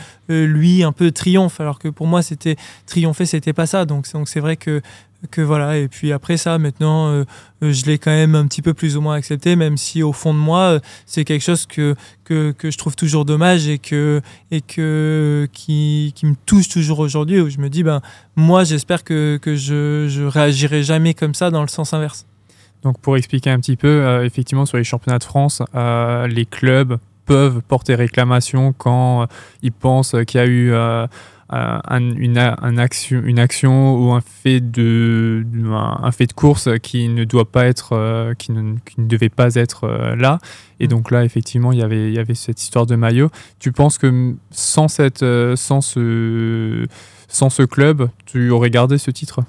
[0.47, 1.61] lui, un peu triomphe.
[1.61, 2.57] Alors que pour moi, c'était
[2.87, 3.85] triompher, c'était pas ça.
[3.85, 4.83] Donc c'est vrai que
[5.31, 7.25] que voilà et puis après ça maintenant euh,
[7.63, 10.13] euh, je l'ai quand même un petit peu plus ou moins accepté même si au
[10.13, 13.79] fond de moi euh, c'est quelque chose que, que, que, je trouve toujours dommage et
[13.79, 18.01] que et que qui, qui me touche toujours aujourd'hui où je me dis ben
[18.35, 22.27] moi j'espère que, que je, je réagirai jamais comme ça dans le sens inverse.
[22.83, 27.61] Donc pour expliquer un petit peu effectivement sur les championnats de France les clubs peuvent
[27.61, 29.27] porter réclamation quand
[29.63, 30.73] ils pensent qu'il y a eu
[31.53, 32.39] une,
[32.79, 37.67] action, une action ou un fait de, un, fait de course qui ne doit pas
[37.67, 40.39] être, euh, qui, ne, qui, ne, devait pas être euh, là.
[40.79, 40.89] Et mm.
[40.89, 43.31] donc là, effectivement, il y avait, il y avait cette histoire de maillot.
[43.59, 46.87] Tu penses que sans, cette, euh, sans, ce,
[47.29, 49.41] sans ce club, tu aurais gardé ce titre?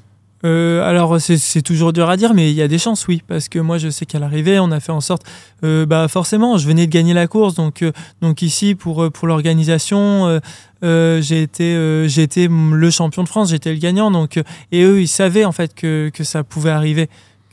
[0.43, 3.49] Euh, alors c'est toujours dur à dire, mais il y a des chances, oui, parce
[3.49, 5.23] que moi je sais qu'à l'arrivée, on a fait en sorte,
[5.63, 9.27] euh, bah forcément, je venais de gagner la course, donc euh, donc ici pour pour
[9.27, 10.39] l'organisation,
[10.81, 15.45] j'ai été j'ai le champion de France, j'étais le gagnant, donc et eux ils savaient
[15.45, 17.09] en fait que que ça pouvait arriver.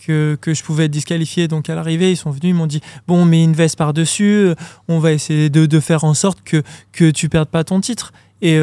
[0.07, 1.48] Que, que, je pouvais être disqualifié.
[1.48, 4.53] Donc à l'arrivée, ils sont venus, ils m'ont dit Bon, on met une veste par-dessus,
[4.87, 8.12] on va essayer de, de, faire en sorte que, que tu perdes pas ton titre.
[8.40, 8.57] Et,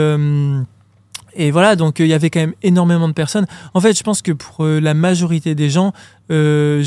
[1.36, 3.45] et voilà, donc euh, il y avait quand même énormément de personnes.
[3.74, 5.93] En fait, je pense que pour euh, la majorité des gens,
[6.32, 6.84] euh,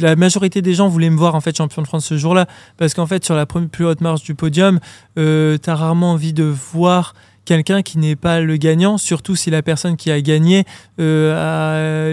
[0.00, 2.46] la majorité des gens voulaient me voir en fait champion de France ce jour-là,
[2.78, 4.78] parce qu'en fait sur la plus haute marche du podium,
[5.18, 7.14] euh, tu as rarement envie de voir
[7.44, 10.64] quelqu'un qui n'est pas le gagnant, surtout si la personne qui a gagné
[11.00, 12.12] a,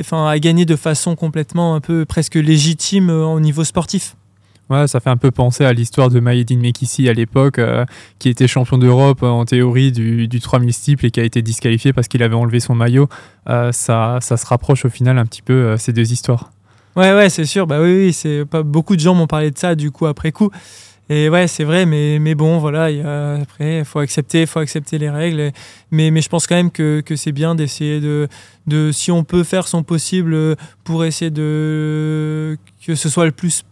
[0.00, 4.16] enfin, a gagné de façon complètement un peu presque légitime au niveau sportif.
[4.70, 7.84] Ouais, ça fait un peu penser à l'histoire de Maïdine Mekissi à l'époque, euh,
[8.20, 11.42] qui était champion d'Europe euh, en théorie du, du 3000 steeple et qui a été
[11.42, 13.08] disqualifié parce qu'il avait enlevé son maillot.
[13.48, 16.52] Euh, ça, ça se rapproche au final un petit peu ces deux histoires.
[16.94, 17.66] Ouais, ouais, c'est sûr.
[17.66, 20.50] Bah oui, c'est pas beaucoup de gens m'ont parlé de ça du coup après coup.
[21.08, 22.84] Et ouais, c'est vrai, mais, mais bon, voilà,
[23.42, 25.50] après, il faut accepter, faut accepter les règles.
[25.90, 28.28] mais, mais je pense quand même que, que c'est bien d'essayer de,
[28.68, 30.54] de, si on peut faire son possible
[30.84, 32.56] pour essayer de
[32.86, 33.64] que ce soit le plus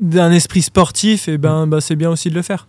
[0.00, 2.66] d'un esprit sportif, et eh ben, bah, c'est bien aussi de le faire.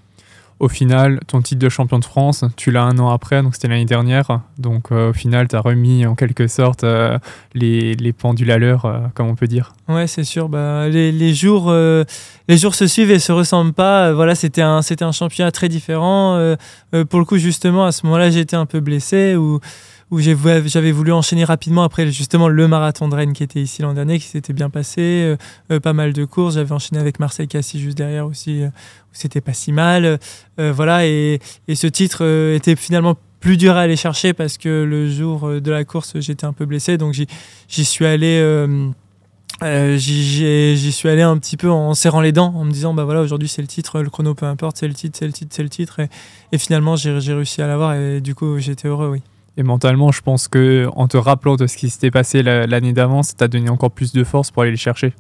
[0.60, 3.68] Au final, ton titre de champion de France, tu l'as un an après, donc c'était
[3.68, 4.42] l'année dernière.
[4.58, 7.20] Donc euh, au final, tu as remis en quelque sorte euh,
[7.54, 9.74] les, les, pendules à l'heure, euh, comme on peut dire.
[9.88, 10.50] Ouais, c'est sûr.
[10.50, 14.12] Bah, les, les jours, les jours se suivent et se ressemblent pas.
[14.14, 16.56] voilà, c'était un, c'était un championnat très différent.
[17.10, 19.36] pour le coup, justement, à ce moment-là, j'étais un peu blessé.
[19.36, 19.60] Ou où
[20.12, 24.20] j'avais voulu enchaîner rapidement après justement le marathon de Rennes qui était ici l'an dernier,
[24.20, 25.38] qui s'était bien passé, euh,
[25.72, 26.56] euh, pas mal de courses.
[26.56, 30.20] J'avais enchaîné avec Marseille Cassis juste derrière aussi, euh, où c'était pas si mal.
[30.58, 31.40] voilà, et,
[31.74, 35.84] ce titre était finalement plus dur à aller chercher parce que le jour de la
[35.84, 38.42] course, j'étais un peu blessé, donc j'y suis allé.
[39.62, 43.22] j'y suis allé un petit peu en serrant les dents, en me disant bah voilà
[43.22, 45.64] aujourd'hui c'est le titre, le chrono peu importe, c'est le titre, c'est le titre, c'est
[45.64, 46.00] le titre,
[46.52, 49.22] et finalement j'ai réussi à l'avoir et du coup j'étais heureux, oui.
[49.58, 53.24] Et mentalement, je pense que en te rappelant de ce qui s'était passé l'année d'avant,
[53.24, 55.14] ça t'a donné encore plus de force pour aller les chercher.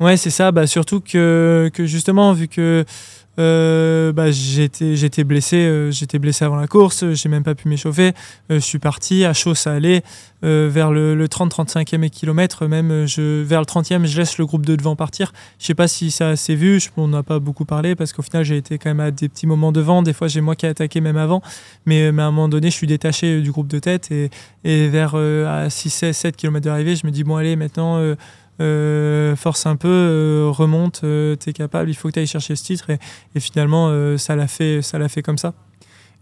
[0.00, 0.50] Ouais, c'est ça.
[0.50, 2.84] Bah, surtout que, que justement, vu que
[3.38, 7.68] euh, bah, j'étais j'étais blessé euh, j'étais blessé avant la course j'ai même pas pu
[7.68, 8.08] m'échauffer.
[8.50, 10.02] Euh, je suis parti à chaud ça allait
[10.42, 14.74] vers le, 30 35e kilomètre même je vers le 30e je laisse le groupe de
[14.74, 15.32] devant partir.
[15.58, 18.44] Je sais pas si ça s'est vu on n'a pas beaucoup parlé parce qu'au final
[18.44, 20.02] j'ai été quand même à des petits moments devant.
[20.02, 21.42] Des fois j'ai moi qui ai attaqué même avant.
[21.86, 24.30] Mais, mais, à un moment donné je suis détaché du groupe de tête et,
[24.64, 28.00] et vers à 6 7 km d'arrivée je me dis bon allez maintenant
[28.60, 32.26] euh, force un peu, euh, remonte, euh, tu es capable, il faut que tu ailles
[32.26, 32.90] chercher ce titre.
[32.90, 35.54] Et, finalement, ça l'a fait, fait comme ça.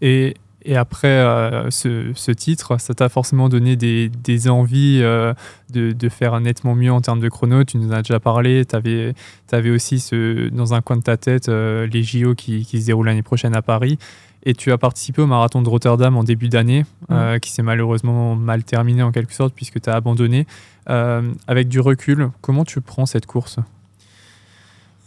[0.01, 0.35] Et,
[0.75, 1.23] après
[1.71, 7.29] ce, titre, ça t'a forcément donné des, envies de, faire nettement mieux en termes de
[7.29, 7.63] chrono.
[7.63, 8.65] Tu nous en as déjà parlé.
[8.65, 10.05] Tu avais, aussi
[10.51, 13.61] dans un coin de ta tête les JO qui, qui se déroulent l'année prochaine à
[13.61, 13.97] Paris
[14.43, 17.39] et tu as participé au marathon de Rotterdam en début d'année, mmh.
[17.41, 20.47] qui s'est malheureusement mal terminé en quelque sorte puisque tu as abandonné.
[20.89, 23.59] Euh, avec du recul, comment tu prends cette course?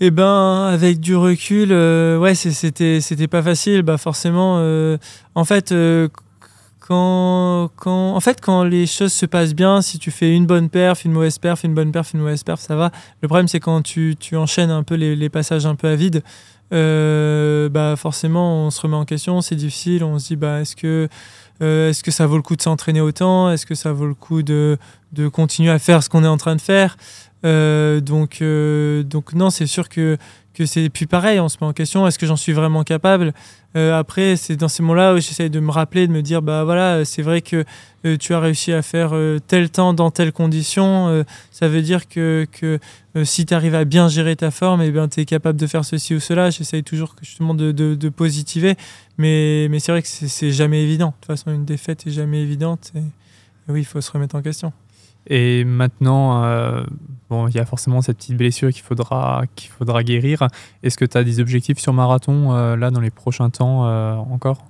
[0.01, 3.83] Eh ben, avec du recul, euh, ouais, c'était c'était pas facile.
[3.83, 4.97] Bah forcément, euh,
[5.35, 6.09] en fait, euh,
[6.81, 10.71] quand quand en fait quand les choses se passent bien, si tu fais une bonne
[10.71, 12.91] perf, une mauvaise perf, une bonne perf, une mauvaise perf, ça va.
[13.23, 15.95] Le problème c'est quand tu, tu enchaînes un peu les, les passages un peu à
[15.95, 16.23] vide.
[16.73, 20.05] Bah forcément, on se remet en question, c'est difficile.
[20.05, 21.09] On se dit bah est-ce que
[21.61, 23.51] est-ce que ça vaut le coup de s'entraîner autant?
[23.51, 24.79] Est-ce que ça vaut le coup de,
[25.13, 26.97] de continuer à faire ce qu'on est en train de faire?
[27.45, 30.17] Euh, donc, euh, donc non, c'est sûr que,
[30.55, 33.33] que c'est puis pareil, on se met en question, est-ce que j'en suis vraiment capable?
[33.77, 36.65] Euh, Après, c'est dans ces moments-là où j'essaye de me rappeler, de me dire, bah
[36.65, 37.65] voilà, c'est vrai que
[38.19, 39.15] tu as réussi à faire
[39.47, 42.79] tel temps dans telles conditions, ça veut dire que, que
[43.25, 45.85] si tu arrives à bien gérer ta forme, eh bien tu es capable de faire
[45.85, 46.51] ceci ou cela.
[46.51, 48.75] J'essaye toujours justement de, de, de, positiver,
[49.19, 51.09] mais, mais c'est vrai que c'est jamais évident.
[51.09, 53.03] De toute façon, une défaite est jamais évidente, et
[53.69, 54.73] oui, il faut se remettre en question.
[55.27, 56.83] Et maintenant, euh,
[57.31, 60.49] bon, il y a forcément cette petite blessure qu'il faudra, qu'il faudra guérir.
[60.83, 64.15] Est-ce que tu as des objectifs sur marathon euh, là dans les prochains temps euh,
[64.15, 64.65] encore?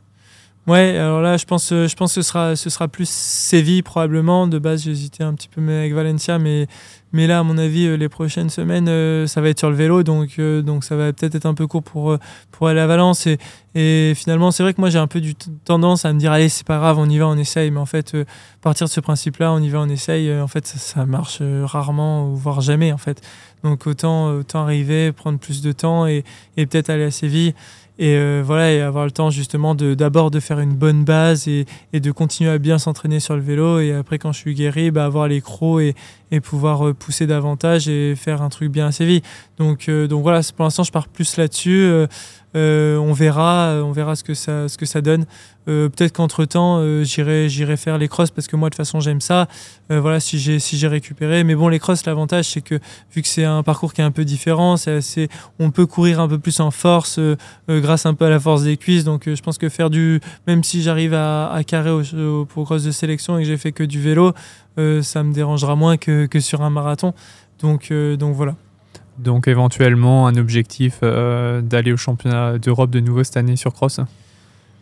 [0.69, 4.47] Ouais, alors là, je pense, je pense que ce sera, ce sera plus Séville probablement.
[4.47, 6.69] De base, j'hésitais un petit peu avec Valencia, mais
[7.13, 9.77] mais là, à mon avis, euh, les prochaines semaines, euh, ça va être sur le
[9.77, 12.17] vélo, donc, euh, donc ça va peut-être être un peu court pour,
[12.51, 13.29] pour aller à Valence.
[13.75, 16.49] Et, finalement, c'est vrai que moi, j'ai un peu du tendance à me dire, allez,
[16.49, 17.71] c'est pas grave, on y va, on essaye.
[17.71, 18.17] Mais en fait,
[18.63, 22.61] partir de ce principe-là, on y va, on essaye, en fait, ça, marche rarement, voire
[22.61, 23.21] jamais, en fait.
[23.63, 26.25] Donc autant, autant arriver, prendre plus de temps et,
[26.57, 27.55] et peut-être aller à Séville
[27.99, 31.47] et euh, voilà et avoir le temps justement de d'abord de faire une bonne base
[31.47, 33.81] et, et de continuer à bien s'entraîner sur le vélo.
[33.81, 35.95] Et après quand je suis guéri bah, avoir les crocs et,
[36.31, 39.25] et pouvoir euh, pousser davantage et faire un truc bien assez vite.
[39.59, 41.91] Donc euh, donc voilà pour l'instant je pars plus là-dessus
[42.55, 45.27] on verra on verra ce que ça ce que ça donne
[45.69, 48.79] euh, peut-être qu'entre temps, euh, j'irai, j'irai faire les crosses parce que moi, de toute
[48.79, 49.47] façon, j'aime ça.
[49.91, 51.45] Euh, voilà, si j'ai, si j'ai récupéré.
[51.45, 52.81] Mais bon, les crosses, l'avantage, c'est que
[53.15, 56.21] vu que c'est un parcours qui est un peu différent, c'est assez, on peut courir
[56.21, 57.21] un peu plus en force
[57.69, 59.05] grâce un peu à la force des cuisses.
[59.05, 62.91] Donc, je pense que faire du, même si j'arrive à, carrer au, pour crosses de
[62.91, 64.33] sélection et que j'ai fait que du vélo,
[64.77, 67.15] ça me dérangera moins que, que sur un marathon.
[67.61, 68.57] Donc, donc voilà.
[69.19, 74.01] Donc éventuellement un objectif d'aller au championnat d'Europe de nouveau cette année sur cross.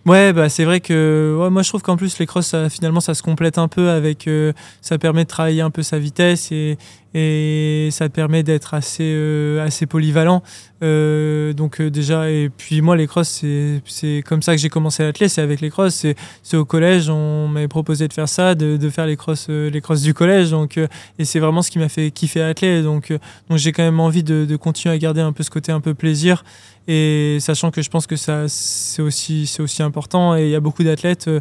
[0.07, 3.23] Ouais, bah c'est vrai que moi je trouve qu'en plus les crosses finalement ça se
[3.23, 6.79] complète un peu avec euh, ça permet de travailler un peu sa vitesse et,
[7.15, 10.43] et ça permet d'être assez euh, assez polyvalent.
[10.83, 13.45] Euh, donc déjà et puis moi les crosses
[13.85, 16.07] c'est comme ça que j'ai commencé l'athlète, c'est avec les crosses,
[16.43, 20.03] c'est au collège on m'avait proposé de faire ça, de, faire les crosses les crosses
[20.03, 20.51] du collège.
[20.51, 20.79] Donc
[21.19, 23.13] et c'est vraiment ce qui m'a fait kiffer l'athlète donc
[23.49, 25.95] donc j'ai quand même envie de, continuer à garder un peu ce côté un peu
[25.95, 26.45] plaisir.
[26.89, 30.37] Et sachant que je pense que ça c'est aussi aussi important.
[30.37, 31.41] Et il y a beaucoup d'athlètes euh,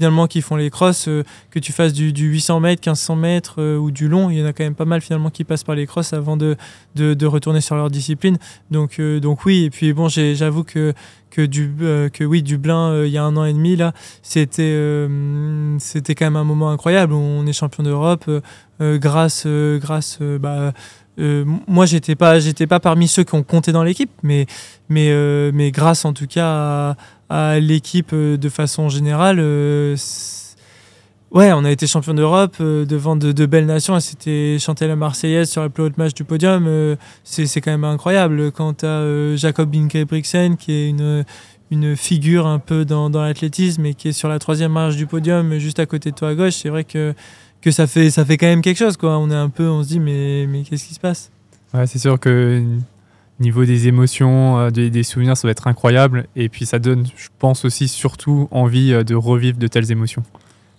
[0.00, 3.76] finalement qui font les crosses euh, que tu fasses du, 800 mètres 1500 mètres euh,
[3.76, 5.74] ou du long il y en a quand même pas mal finalement qui passent par
[5.74, 6.56] les crosses avant de,
[6.94, 8.38] de, retourner sur leur discipline.
[8.70, 10.94] Donc donc oui et puis bon j'avoue que
[11.30, 11.46] que
[12.08, 15.06] que oui Dublin il y a un an et demi là c'était
[15.78, 17.12] c'était quand même un moment incroyable.
[17.12, 18.28] On est champion d'Europe
[18.80, 20.72] grâce grâce bah,
[21.18, 24.46] euh, moi, j'étais pas, j'étais pas parmi ceux qui ont compté dans l'équipe, mais,
[24.88, 26.96] mais, euh, mais grâce en tout cas
[27.28, 29.38] à, l'équipe euh, de façon générale,
[31.30, 35.62] ouais, on a été champion d'Europe devant de, belles nations c'était chanter la Marseillaise sur
[35.62, 36.96] la plus haute match du podium.
[37.24, 38.50] c'est quand même incroyable.
[38.52, 41.24] Quant à Jacob Ingebrigtsen, qui est une,
[41.70, 45.06] une figure un peu dans, dans l'athlétisme et qui est sur la troisième marche du
[45.06, 47.14] podium, juste à côté de toi à gauche, c'est vrai que
[47.60, 48.96] que ça fait, ça fait quand même quelque chose.
[48.96, 49.18] Quoi.
[49.18, 51.30] On est un peu, on se dit, mais, mais qu'est-ce qui se passe?
[51.74, 52.62] Ouais, c'est sûr que
[53.38, 56.26] niveau des émotions, euh, des, des, souvenirs, ça va être incroyable.
[56.36, 60.22] Et puis ça donne, je pense aussi, surtout envie euh, de revivre de telles émotions.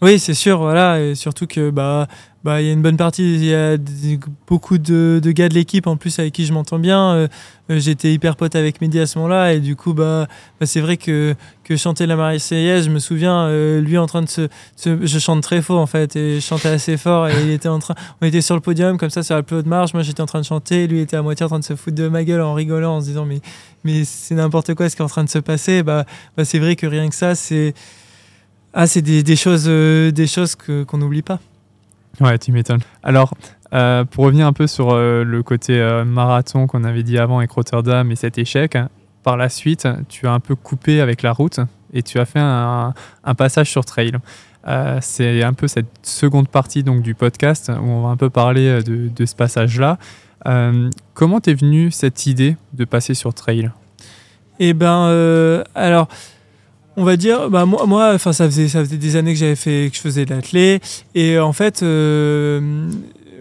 [0.04, 2.08] Oui, c'est sûr, voilà, et surtout que bah
[2.44, 3.78] bah il y a une bonne partie, il y a
[4.48, 7.14] beaucoup de, gars de l'équipe en plus avec qui je m'entends bien.
[7.14, 7.28] Euh,
[7.70, 10.28] euh, j'étais hyper pote avec Mehdi à ce moment-là et du coup bah,
[10.60, 14.24] bah c'est vrai que que chanter la Marseillaise, je me souviens euh, lui en train
[14.24, 17.52] de se, je chante très faux en fait et je chantais assez fort et il
[17.52, 19.94] était en train, on était sur le podium comme ça sur la plus haute marche,
[19.94, 21.96] moi j'étais en train de chanter, lui était à moitié en train de se foutre
[21.96, 23.40] de ma gueule en rigolant en se disant mais
[23.84, 25.84] mais c'est n'importe quoi ce qui est en train de se passer.
[25.84, 27.76] Bah, bah c'est vrai que rien que ça c'est
[28.74, 31.40] ah, c'est des, choses, euh, des choses qu'on n'oublie pas.
[32.22, 32.82] Ouais, tu m'étonnes.
[33.04, 33.34] Alors,
[33.74, 37.52] euh, pour revenir un peu sur euh, le côté marathon qu'on avait dit avant avec
[37.52, 38.78] Rotterdam et cet échec,
[39.24, 41.60] par la suite, tu as un peu coupé avec la route
[41.94, 42.94] et tu as fait un,
[43.38, 44.14] passage sur trail.
[45.02, 48.82] c'est un peu cette seconde partie donc, du podcast où on va un peu parler
[48.84, 49.98] de, de ce passage-là.
[51.14, 53.70] comment t'es venue cette idée de passer sur trail?
[54.60, 56.08] Eh ben, alors
[57.02, 59.90] on va dire, bah moi, moi, ça faisait ça faisait des années que j'avais fait,
[59.90, 60.80] que je faisais de l'athlé,
[61.16, 62.90] et en fait, euh,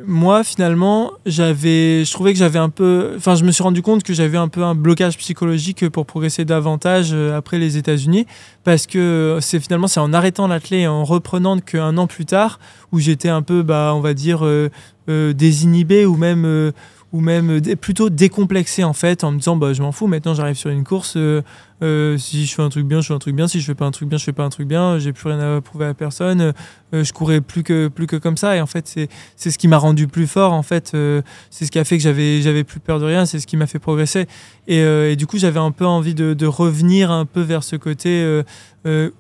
[0.06, 4.02] moi, finalement, j'avais, je trouvais que j'avais un peu, enfin, je me suis rendu compte
[4.02, 8.26] que j'avais un peu un blocage psychologique pour progresser davantage euh, après les États-Unis,
[8.64, 12.60] parce que c'est finalement c'est en arrêtant l'athlète et en reprenant qu'un an plus tard
[12.92, 14.70] où j'étais un peu, bah, on va dire, euh,
[15.10, 16.72] euh, désinhibé ou même
[17.12, 20.56] ou même plutôt décomplexé en fait en me disant bah je m'en fous maintenant j'arrive
[20.56, 21.42] sur une course euh,
[21.80, 23.48] si je fais un truc bien, je fais un truc bien.
[23.48, 24.98] Si je fais pas un truc bien, je fais pas un truc bien.
[24.98, 26.52] J'ai plus rien à prouver à personne.
[26.92, 28.56] Euh, je courais plus que plus que comme ça.
[28.56, 30.52] Et en fait, c'est c'est ce qui m'a rendu plus fort.
[30.52, 33.26] En fait, euh, c'est ce qui a fait que j'avais j'avais plus peur de rien.
[33.26, 34.26] C'est ce qui m'a fait progresser.
[34.66, 37.74] Et, et, du coup, j'avais un peu envie de, de, revenir un peu vers ce
[37.74, 38.42] côté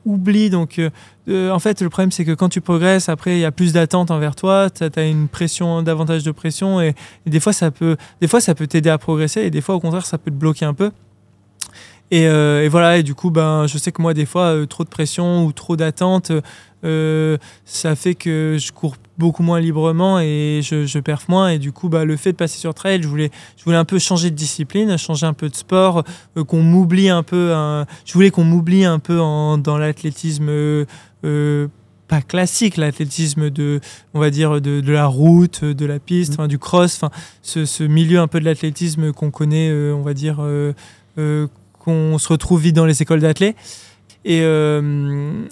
[0.04, 0.48] oubli.
[0.48, 0.80] Donc,
[1.28, 4.10] en fait, le problème, c'est que quand tu progresses, après, il y a plus d'attentes
[4.10, 4.70] envers toi.
[4.70, 6.80] Tu as, une pression, davantage de pression.
[6.80, 6.94] Et,
[7.26, 9.42] et, des fois, ça peut des fois, ça peut t'aider à progresser.
[9.42, 10.92] Et des fois, au contraire, ça peut te bloquer un peu.
[12.12, 14.84] Euh, et, voilà, et du coup, ben, je sais que moi, des fois, euh, trop
[14.84, 16.32] de pression ou trop d'attente,
[16.84, 21.50] euh, ça fait que je cours beaucoup moins librement et je, je perf moins.
[21.50, 23.84] Et du coup, bah, le fait de passer sur trail, je voulais, je voulais un
[23.84, 26.04] peu changer de discipline, changer un peu de sport,
[26.48, 27.52] qu'on m'oublie un peu.
[28.04, 30.50] je voulais qu'on m'oublie un peu en, dans l'athlétisme.
[32.08, 33.80] pas classique, l'athlétisme de,
[34.14, 36.48] on va dire, de, de, la route, de la piste, mmh.
[36.48, 37.10] du cross, enfin,
[37.42, 40.40] ce, ce, milieu un peu de l'athlétisme qu'on connaît, on va dire,
[41.80, 43.56] qu'on se retrouve vite dans les écoles d'athlètes.
[44.24, 45.42] Et, euh,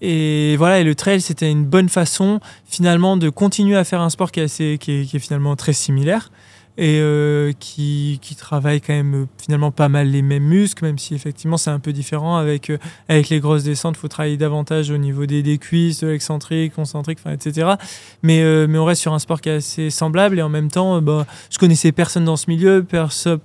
[0.00, 4.10] et voilà, et le trail, c'était une bonne façon finalement de continuer à faire un
[4.10, 6.30] sport qui est, qui est finalement très similaire,
[6.76, 10.98] et euh, qui, qui, travaille quand même euh, finalement pas mal les mêmes muscles, même
[10.98, 12.36] si effectivement c'est un peu différent.
[12.36, 16.00] Avec, euh, avec les grosses descentes, il faut travailler davantage au niveau des, des cuisses,
[16.00, 17.74] de l'excentrique, concentrique, etc.
[18.22, 21.00] Mais, mais on reste sur un sport qui est assez semblable et en même temps,
[21.00, 23.38] bah, je connaissais personne dans ce milieu, personne,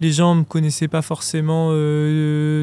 [0.00, 1.70] les gens ne me connaissaient pas forcément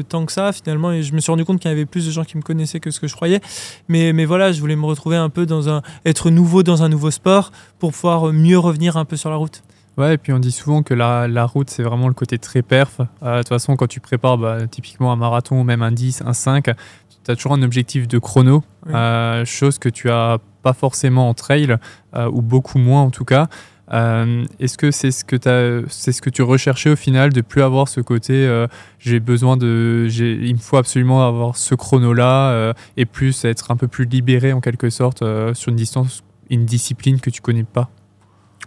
[0.08, 2.12] tant que ça finalement et je me suis rendu compte qu'il y avait plus de
[2.12, 3.40] gens qui me connaissaient que ce que je croyais.
[3.88, 6.88] Mais, mais voilà, je voulais me retrouver un peu dans un, être nouveau dans un
[6.88, 9.62] nouveau sport pour pouvoir mieux revenir un peu sur la route.
[9.96, 12.62] Ouais, et puis on dit souvent que la, la route, c'est vraiment le côté très
[12.62, 13.00] perf.
[13.22, 16.22] Euh, de toute façon, quand tu prépares bah, typiquement un marathon ou même un 10,
[16.26, 20.72] un 5, tu as toujours un objectif de chrono, euh, chose que tu as pas
[20.72, 21.76] forcément en trail,
[22.16, 23.46] euh, ou beaucoup moins en tout cas.
[23.90, 27.86] Est-ce que c'est ce que c'est ce que tu recherchais au final de plus avoir
[27.86, 28.64] ce côté
[28.98, 33.76] j'ai besoin de il me faut absolument avoir ce chrono là et plus être un
[33.76, 37.90] peu plus libéré en quelque sorte sur une distance une discipline que tu connais pas?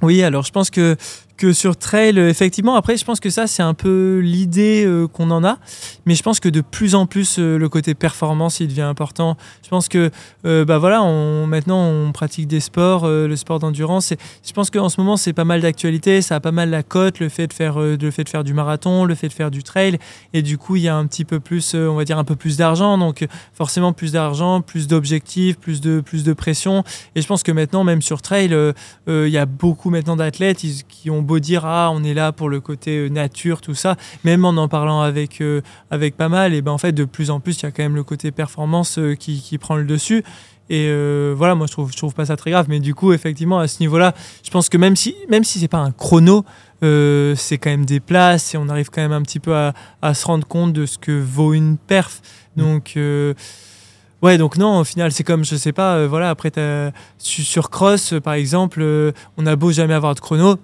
[0.02, 0.96] Oui, alors je pense que
[1.38, 5.08] que sur trail, euh, effectivement, après, je pense que ça, c'est un peu l'idée euh,
[5.08, 5.58] qu'on en a.
[6.06, 9.38] Mais je pense que de plus en plus, euh, le côté performance, il devient important.
[9.64, 10.12] Je pense que,
[10.44, 14.14] bah voilà, on, maintenant, on pratique des sports, le sport d'endurance.
[14.46, 16.22] Je pense qu'en ce moment, c'est pas mal d'actualité.
[16.22, 18.54] Ça a pas mal la cote, le fait de faire, le fait de faire du
[18.54, 20.00] marathon, le fait de faire du trail.
[20.34, 22.38] Et du coup, il y a un petit peu plus, on va dire, un peu
[22.38, 22.98] plus d'argent.
[22.98, 26.84] Donc, forcément, plus d'argent, plus d'objectifs, plus de, plus de pression.
[27.16, 28.56] Et je pense que maintenant, même sur trail,
[29.08, 32.50] il y a beaucoup maintenant d'athlètes qui ont beau dire ah on est là pour
[32.50, 33.96] le côté euh, nature tout ça.
[34.24, 35.62] Même en en parlant avec euh,
[35.92, 37.84] avec pas mal et ben en fait de plus en plus il y a quand
[37.84, 40.24] même le côté performance euh, qui, qui, prend le dessus.
[40.70, 40.92] Et
[41.34, 42.66] voilà moi je trouve je trouve pas ça très grave.
[42.68, 44.14] Mais du coup effectivement à ce niveau là
[44.44, 46.44] je pense que même si même si c'est pas un chrono
[46.82, 50.14] c'est quand même des places et on arrive quand même un petit peu à, à
[50.14, 52.22] se rendre compte de ce que vaut une perf.
[52.56, 52.62] Mmh.
[52.62, 52.98] donc
[54.24, 56.52] Ouais, donc non, au final, c'est comme, je sais pas, voilà, après,
[57.20, 58.84] sur Cross, par exemple,
[59.38, 60.58] on a beau jamais avoir de chrono,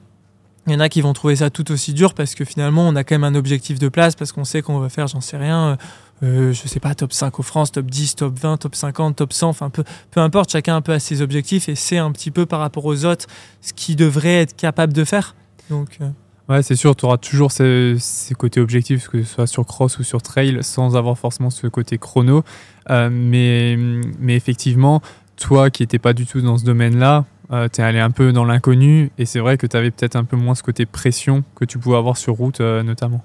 [0.68, 2.96] il y en a qui vont trouver ça tout aussi dur parce que finalement, on
[2.96, 5.38] a quand même un objectif de place parce qu'on sait qu'on va faire, j'en sais
[5.38, 5.78] rien,
[6.24, 9.34] euh, je sais pas, top 5 au France, top 10, top 20, top 50, top
[9.34, 12.32] 100, enfin peu, peu importe, chacun un peu a ses objectifs et c'est un petit
[12.32, 13.26] peu par rapport aux autres
[13.62, 15.36] ce qu'il devrait être capable de faire.
[15.70, 16.10] Donc, euh.
[16.50, 19.98] Ouais, c'est sûr, tu auras toujours ces, ces, côtés objectifs, que ce soit sur cross
[19.98, 22.44] ou sur trail, sans avoir forcément ce côté chrono.
[22.90, 23.78] Euh, mais,
[24.20, 25.02] mais effectivement,
[25.38, 28.32] toi qui n'étais pas du tout dans ce domaine-là, euh, tu es allé un peu
[28.32, 31.44] dans l'inconnu et c'est vrai que tu avais peut-être un peu moins ce côté pression
[31.56, 33.22] que tu pouvais avoir sur route euh, notamment.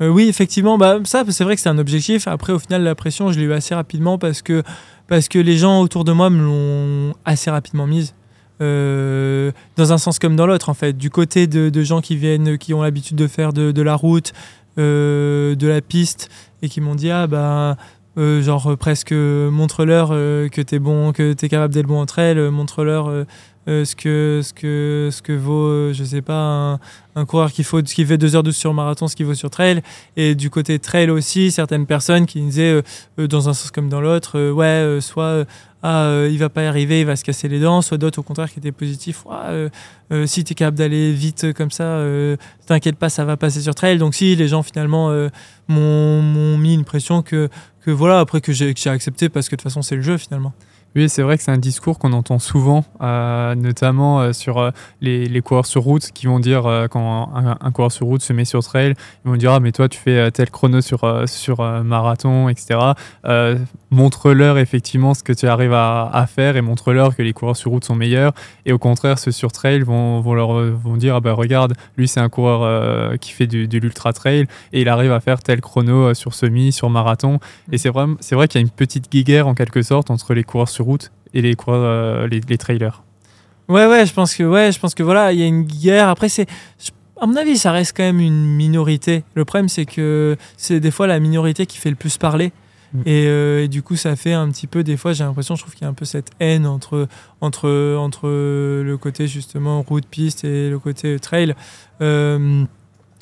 [0.00, 2.26] Euh, oui, effectivement, bah, ça c'est vrai que c'est un objectif.
[2.28, 4.62] Après, au final, la pression, je l'ai eu assez rapidement parce que,
[5.08, 8.14] parce que les gens autour de moi me l'ont assez rapidement mise.
[8.60, 10.94] dans un sens comme dans l'autre, en fait.
[10.94, 14.32] Du côté de, gens qui viennent, qui ont l'habitude de faire de, de la route,
[14.76, 16.28] de la piste,
[16.62, 17.76] et qui m'ont dit Ah, bah,
[18.16, 22.20] euh, genre euh, presque euh, montre-leur que t'es bon, que t'es capable d'être bon entre
[22.20, 23.10] elles, montre-leur
[23.66, 26.78] ce que ce que ce que vaut, je sais pas,
[27.16, 29.82] un, coureur qui faut qui fait 2h12 sur marathon, ce qui vaut sur trail.
[30.16, 32.82] Et du côté trail aussi, certaines personnes qui disaient
[33.16, 35.46] dans un sens comme dans l'autre, ouais, soit
[35.86, 38.22] ah, il va pas y arriver, il va se casser les dents, soit d'autres au
[38.22, 39.24] contraire qui étaient positifs,
[40.26, 42.02] si tu es capable d'aller vite comme ça,
[42.66, 43.98] t'inquiète pas, ça va passer sur trail.
[43.98, 45.10] Donc si les gens finalement
[45.68, 47.50] m'ont mis une pression que
[47.86, 50.54] voilà, après que j'ai accepté parce que de toute façon c'est le jeu finalement.
[50.96, 54.70] Oui, c'est vrai que c'est un discours qu'on entend souvent, euh, notamment euh, sur euh,
[55.00, 58.62] les, coureurs sur route qui vont dire, quand un, coureur sur route se met sur
[58.62, 61.02] trail, ils vont dire Ah, mais toi, tu fais tel chrono sur
[61.84, 62.78] marathon, etc.
[63.94, 67.70] montre-leur effectivement ce que tu arrives à, à faire et montre-leur que les coureurs sur
[67.70, 68.32] route sont meilleurs.
[68.66, 72.08] Et au contraire, ceux sur trail vont, vont leur vont dire Ah, bah regarde, lui,
[72.08, 75.60] c'est un coureur qui fait du, de l'ultra trail et il arrive à faire tel
[75.60, 77.38] chrono sur semi, sur marathon.
[77.72, 80.44] Et c'est vrai, vrai qu'il y a une petite guéguerre en quelque sorte entre les
[80.44, 83.02] coureurs sur route et les, euh, les, les, trailers.
[83.68, 86.08] Ouais, ouais, je pense que, ouais, je pense que voilà, il y a une guerre.
[86.08, 86.46] Après, c'est,
[87.20, 89.24] à mon avis, ça reste quand même une minorité.
[89.34, 92.52] Le problème, c'est que c'est des fois la minorité qui fait le plus parler.
[92.94, 93.02] Mm.
[93.06, 95.74] Euh, et, du coup, ça fait un petit peu, des fois, j'ai l'impression, je trouve
[95.74, 97.08] qu'il y a un peu cette haine entre,
[97.40, 101.54] entre, entre le côté justement route, piste et le côté trail.
[102.00, 102.64] Euh,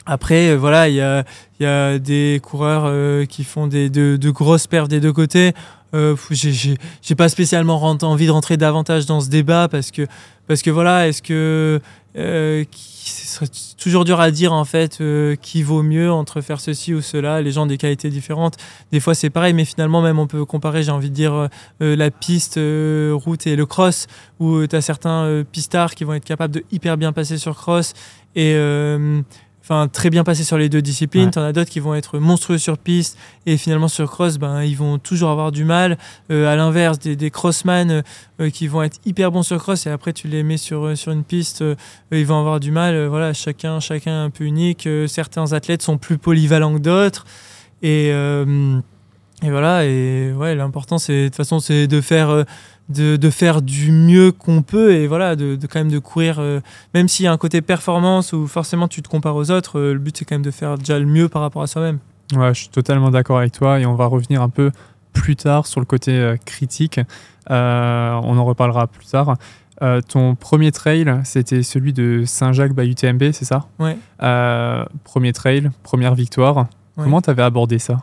[0.05, 1.25] après, voilà, il y a,
[1.61, 5.53] y a, des coureurs qui font des, de, grosses perfs des deux côtés.
[5.95, 10.07] Euh, j'ai pas spécialement envie de rentrer davantage dans ce débat parce que,
[10.47, 11.81] parce que voilà, est-ce que
[12.17, 13.47] euh, ce serait
[13.79, 17.43] toujours dur à dire en fait euh, qui vaut mieux entre faire ceci ou cela,
[17.43, 18.57] les gens ont des qualités différentes.
[18.91, 21.49] Des fois c'est pareil, mais finalement même on peut comparer, j'ai envie de dire
[21.81, 24.07] la piste route et le cross
[24.41, 27.93] où tu as certains pistards qui vont être capables de hyper bien passer sur cross
[28.35, 28.55] et
[29.63, 31.27] enfin très bien passé sur les deux disciplines.
[31.27, 34.63] tu T'en as d'autres qui vont être monstrueux sur piste et finalement sur cross, ben
[34.63, 35.99] ils vont toujours avoir du mal.
[36.31, 38.03] Euh, à l'inverse, des, des crossman
[38.41, 40.95] euh, qui vont être hyper bons sur cross et après tu les mets sur euh,
[40.97, 41.65] sur une piste,
[42.11, 43.07] ils vont avoir du mal.
[43.07, 44.89] voilà, chacun chacun un peu unique.
[45.07, 47.25] certains athlètes sont plus polyvalents que d'autres
[47.83, 48.11] et
[49.45, 52.45] et voilà et ouais l'important c'est de toute façon c'est de faire
[52.89, 56.61] de, faire du mieux qu'on peut et voilà, de, quand même de courir, euh,
[56.95, 59.93] même s'il y a un côté performance où forcément tu te compares aux autres, euh,
[59.93, 61.99] le but c'est quand même de faire déjà le mieux par rapport à soi-même.
[62.35, 64.71] Ouais, je suis totalement d'accord avec toi et on va revenir un peu
[65.13, 67.01] plus tard sur le côté euh, critique.
[67.49, 69.37] on en reparlera plus tard.
[70.09, 73.67] ton premier trail, c'était celui de Saint-Jacques by UTMB, c'est ça?
[73.79, 73.97] Ouais.
[75.05, 76.67] premier trail, première victoire.
[76.97, 78.03] Comment tu avais abordé ça?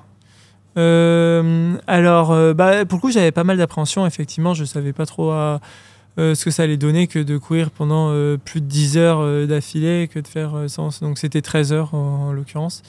[0.80, 4.06] Euh, alors, euh, bah, pour le coup, j'avais pas mal d'appréhension.
[4.06, 5.60] Effectivement, je savais pas trop euh,
[6.18, 10.20] ce que ça allait donner que de courir pendant plus de 10 heures d'affilée, que
[10.20, 11.02] de faire sens.
[11.02, 12.82] Donc, c'était 13 heures en, l'occurrence.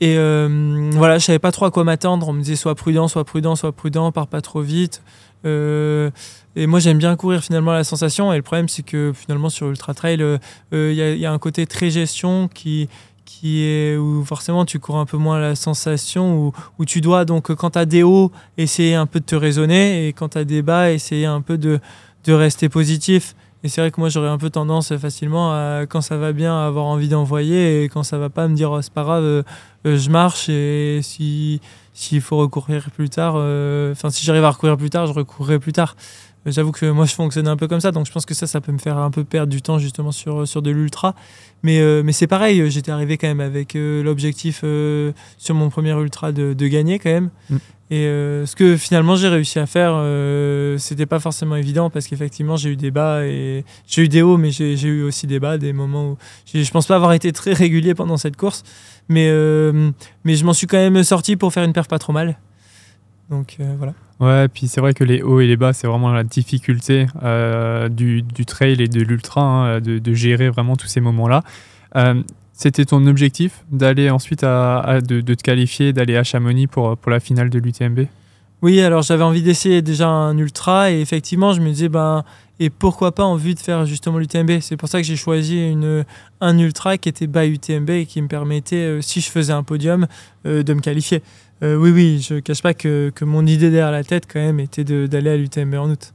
[0.00, 2.28] Et voilà, je savais pas trop à quoi m'attendre.
[2.28, 5.02] On me disait soit prudent, soit prudent, soit prudent, pars pas trop vite.
[5.44, 8.32] et moi, j'aime bien courir finalement la sensation.
[8.32, 10.24] Et le problème, c'est que finalement, sur Ultra Trail,
[10.72, 12.88] il y, a un côté très gestion qui,
[13.30, 17.24] qui est où forcément tu cours un peu moins la sensation, où, où tu dois
[17.24, 20.38] donc quand tu as des hauts, essayer un peu de te raisonner, et quand tu
[20.38, 21.78] as des bas, essayer un peu de,
[22.24, 23.36] de rester positif.
[23.62, 26.54] Et c'est vrai que moi j'aurais un peu tendance facilement à, quand ça va bien,
[26.58, 29.22] à avoir envie d'envoyer, et quand ça va pas, me dire oh, c'est pas grave,
[29.22, 29.42] euh,
[29.86, 31.60] euh, je marche, et si
[31.92, 35.58] s'il faut recourir plus tard, euh, enfin si j'arrive à recourir plus tard, je recourrai
[35.58, 35.94] plus tard.
[36.46, 38.62] J'avoue que moi je fonctionne un peu comme ça, donc je pense que ça, ça
[38.62, 41.14] peut me faire un peu perdre du temps justement sur, sur de l'ultra.
[41.62, 44.64] Mais, euh, mais c'est pareil, euh, j'étais arrivé quand même avec euh, l'objectif
[45.36, 47.30] sur mon premier ultra de, de gagner quand même.
[47.50, 47.56] Mm.
[47.92, 50.00] Et ce que finalement j'ai réussi à faire,
[50.78, 54.36] c'était pas forcément évident parce qu'effectivement j'ai eu des bas et j'ai eu des hauts,
[54.36, 56.18] mais j'ai eu aussi des bas, des moments où
[56.54, 58.62] je pense pas avoir été très régulier pendant cette course.
[59.08, 59.28] Mais,
[60.22, 62.38] mais je m'en suis quand même sorti pour faire une perf pas trop mal.
[63.28, 63.94] Donc voilà.
[64.20, 67.88] Ouais, puis c'est vrai que les hauts et les bas, c'est vraiment la difficulté euh,
[67.88, 71.42] du, du, trail et de l'ultra, hein, de, gérer vraiment tous ces moments-là.
[71.96, 77.10] Euh, c'était ton objectif d'aller ensuite à, de, te qualifier, d'aller à Chamonix pour, pour
[77.10, 78.00] la finale de l'UTMB
[78.60, 82.22] Oui, alors j'avais envie d'essayer déjà un ultra et effectivement, je me disais, ben,
[82.58, 85.70] et pourquoi pas en vue de faire justement l'UTMB C'est pour ça que j'ai choisi
[85.70, 86.04] une,
[86.42, 89.62] un ultra qui était bas UTMB et qui me permettait, euh, si je faisais un
[89.62, 90.06] podium,
[90.44, 91.22] de me qualifier.
[91.62, 94.40] Euh, oui, oui, je ne cache pas que, que, mon idée derrière la tête, quand
[94.40, 96.14] même, était d'aller à l'UTMB en août.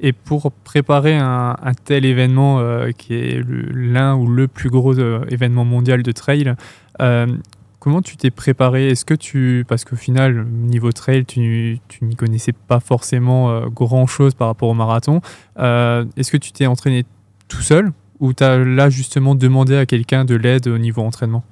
[0.00, 5.24] Et pour préparer un, tel événement euh, qui est l'un ou le plus gros euh,
[5.30, 6.54] événement mondial de trail,
[7.78, 8.88] comment tu t'es préparé?
[8.88, 14.34] Est-ce que tu, parce qu'au final, niveau trail, tu, tu n'y connaissais pas forcément grand-chose
[14.34, 15.20] par rapport au marathon,
[15.56, 17.04] est-ce que tu t'es entraîné
[17.48, 21.44] tout seul ou tu as là justement demandé à quelqu'un de l'aide au niveau entraînement?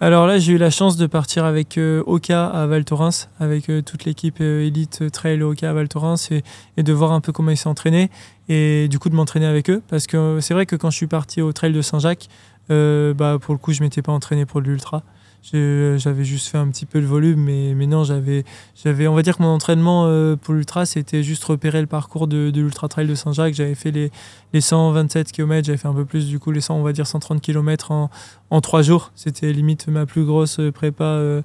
[0.00, 3.68] Alors là, j'ai eu la chance de partir avec euh, Oka à Val Thorens, avec
[3.68, 6.44] euh, toute l'équipe euh, Elite Trail Oka à Val Thorens, et,
[6.76, 8.08] et, de voir un peu comment ils s'entraînaient,
[8.48, 9.82] et du coup de m'entraîner avec eux.
[9.88, 12.28] Parce que c'est vrai que quand je suis parti au Trail de Saint-Jacques,
[12.68, 15.02] bah, pour le coup, je m'étais pas entraîné pour l'ultra.
[15.42, 18.44] J'avais juste fait un petit peu le volume, mais, mais non, j'avais,
[18.86, 22.50] on va dire que mon entraînement euh, pour l'ultra, c'était juste repérer le parcours de,
[22.50, 23.54] de l'ultra trail de Saint-Jacques.
[23.54, 24.10] J'avais fait les,
[24.52, 27.06] les 127 km, j'avais fait un peu plus, du coup, les 100, on va dire
[27.06, 28.10] 130 km en,
[28.50, 29.12] en 3 jours.
[29.14, 31.04] C'était limite ma plus grosse prépa.
[31.04, 31.42] Euh,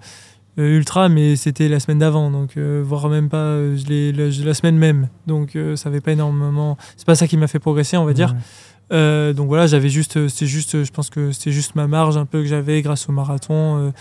[0.55, 5.09] ultra, mais c'était la semaine d'avant, donc voire même pas la, la, semaine même.
[5.25, 6.77] Donc ça avait pas énormément.
[6.95, 8.35] C'est pas ça qui m'a fait progresser, on va dire.
[8.89, 12.41] Donc voilà, j'avais juste, c'est juste, je pense que c'était juste ma marge un peu
[12.41, 13.91] que j'avais grâce au marathon.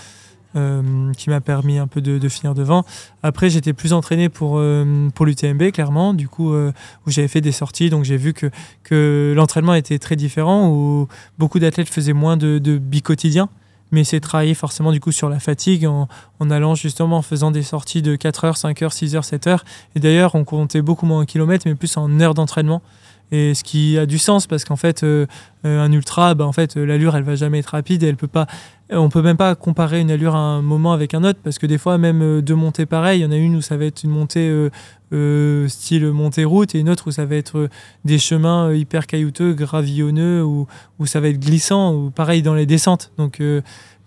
[0.55, 2.85] Euh, qui m'a permis un peu de, finir devant.
[3.23, 6.73] Après, j'étais plus entraîné pour, euh, pour l'UTMB, clairement, du coup, euh,
[7.07, 7.89] où j'avais fait des sorties.
[7.89, 8.51] Donc, j'ai vu que,
[8.83, 11.09] que l'entraînement était très différent, où
[11.39, 13.49] beaucoup d'athlètes faisaient moins de, de bi-quotidien
[13.95, 16.09] mais c'est travailler forcément du coup sur la fatigue en,
[16.41, 19.47] en, allant justement en faisant des sorties de 4 heures, 5 heures, 6 heures, 7
[19.49, 19.65] heures.
[19.95, 22.81] Et d'ailleurs, on comptait beaucoup moins en kilomètres, mais plus en heures d'entraînement.
[23.33, 25.05] Et ce qui a du sens parce qu'en fait,
[25.65, 28.47] un ultra, bah, en fait, l'allure, elle va jamais être rapide et elle peut pas,
[28.99, 31.67] on peut même pas comparer une allure à un moment avec un autre parce que
[31.67, 33.85] des fois même euh, deux montées pareilles, il y en a une où ça va
[33.85, 34.71] être une montée euh,
[35.13, 37.69] euh, style montée route et une autre où ça va être
[38.05, 40.67] des chemins hyper caillouteux, gravillonneux ou
[40.99, 43.13] où ça va être glissant ou pareil dans les descentes.
[43.19, 43.43] Donc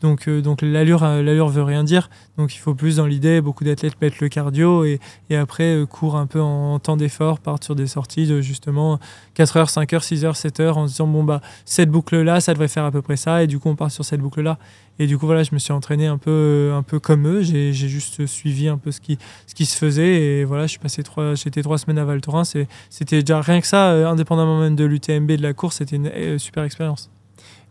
[0.01, 2.09] donc, euh, donc l'allure, euh, l'allure veut rien dire.
[2.37, 5.85] Donc il faut plus dans l'idée, beaucoup d'athlètes mettent le cardio et, et après euh,
[5.85, 8.99] courent un peu en, temps d'effort, partent sur des sorties de justement
[9.35, 12.41] 4 heures, 5 heures, 6 heures, 7 heures en se disant bon bah cette boucle-là,
[12.41, 14.59] ça devrait faire à peu près ça et du coup on part sur cette boucle-là.
[14.99, 17.73] Et du coup voilà, je me suis entraîné un peu, un peu comme eux, j'ai,
[17.73, 19.17] juste suivi un peu ce qui,
[19.47, 22.21] ce qui se faisait et voilà, je suis passé trois, j'étais trois semaines à Val
[22.21, 22.55] Thorens
[22.89, 26.63] c'était déjà rien que ça, indépendamment même de l'UTMB de la course, c'était une super
[26.63, 27.09] expérience.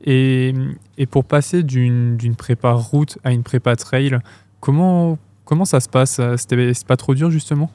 [0.04, 0.54] Et,
[0.98, 4.18] et pour passer d'une prépa route à une prépa trail,
[4.60, 6.20] comment, comment ça se passe?
[6.36, 7.70] C'est pas trop dur justement?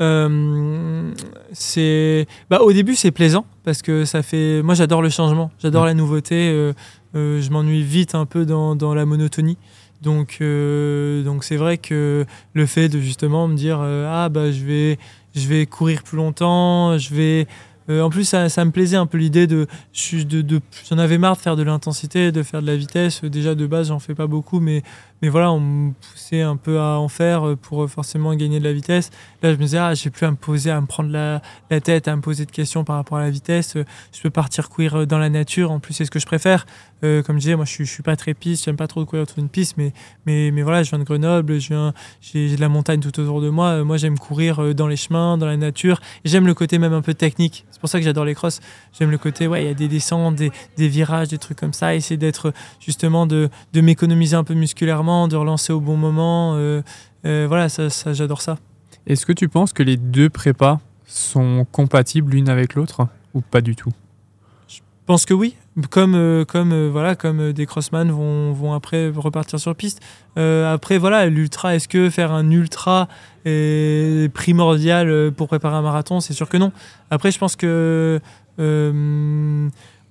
[0.00, 1.12] Euh,
[1.52, 5.84] c'est bah, au début c'est plaisant parce que ça fait moi j'adore le changement j'adore
[5.84, 6.72] la nouveauté euh,
[7.14, 9.56] euh, je m'ennuie vite un peu dans, dans la monotonie.
[10.02, 14.98] Donc donc c'est vrai que le fait de justement me dire ah bah je vais
[15.36, 17.46] je vais courir plus longtemps je vais
[17.90, 19.66] euh, en plus, ça, me plaisait un peu l'idée de,
[20.12, 23.22] de, de j'en avais marre de faire de l'intensité, de faire de la vitesse.
[23.24, 24.82] Déjà de base, j'en fais pas beaucoup, mais
[25.22, 28.72] mais voilà, on me poussait un peu à en faire pour forcément gagner de la
[28.72, 29.10] vitesse.
[29.42, 31.40] Là, je me disais, ah, j'ai plus à me poser, à me prendre la,
[31.70, 33.74] la, tête, à me poser de questions par rapport à la vitesse.
[34.12, 35.70] Je peux partir courir dans la nature.
[35.70, 36.66] En plus, c'est ce que je préfère.
[37.04, 39.04] Euh, comme je disais, moi, je suis, je suis pas très piste, j'aime pas trop
[39.04, 39.92] courir autour d'une piste, mais,
[40.26, 43.84] mais, mais voilà, je viens de Grenoble, j'ai de la montagne tout autour de moi.
[43.84, 46.00] Moi, j'aime courir euh, dans les chemins, dans la nature.
[46.24, 47.66] J'aime le côté même un peu technique.
[47.70, 48.60] C'est pour ça que j'adore les crosses.
[48.98, 51.74] J'aime le côté, ouais, il y a des descentes, des, des, virages, des trucs comme
[51.74, 51.94] ça.
[51.94, 56.54] Essayer d'être, justement, de, de m'économiser un peu musculairement de relancer au bon moment.
[56.56, 56.82] Euh,
[57.24, 58.58] euh, voilà, ça, j'adore ça.
[59.06, 63.60] Est-ce que tu penses que les deux prépas sont compatibles l'une avec l'autre ou pas
[63.60, 63.90] du tout?
[64.68, 65.54] Je pense que oui.
[65.90, 70.00] Comme, euh, comme, voilà, comme des crossman vont, vont après repartir sur piste.
[70.36, 73.08] après, voilà, l'ultra, est-ce que faire un ultra
[73.44, 76.20] est primordial pour préparer un marathon?
[76.20, 76.72] C'est sûr que non.
[77.10, 78.20] Après, je pense que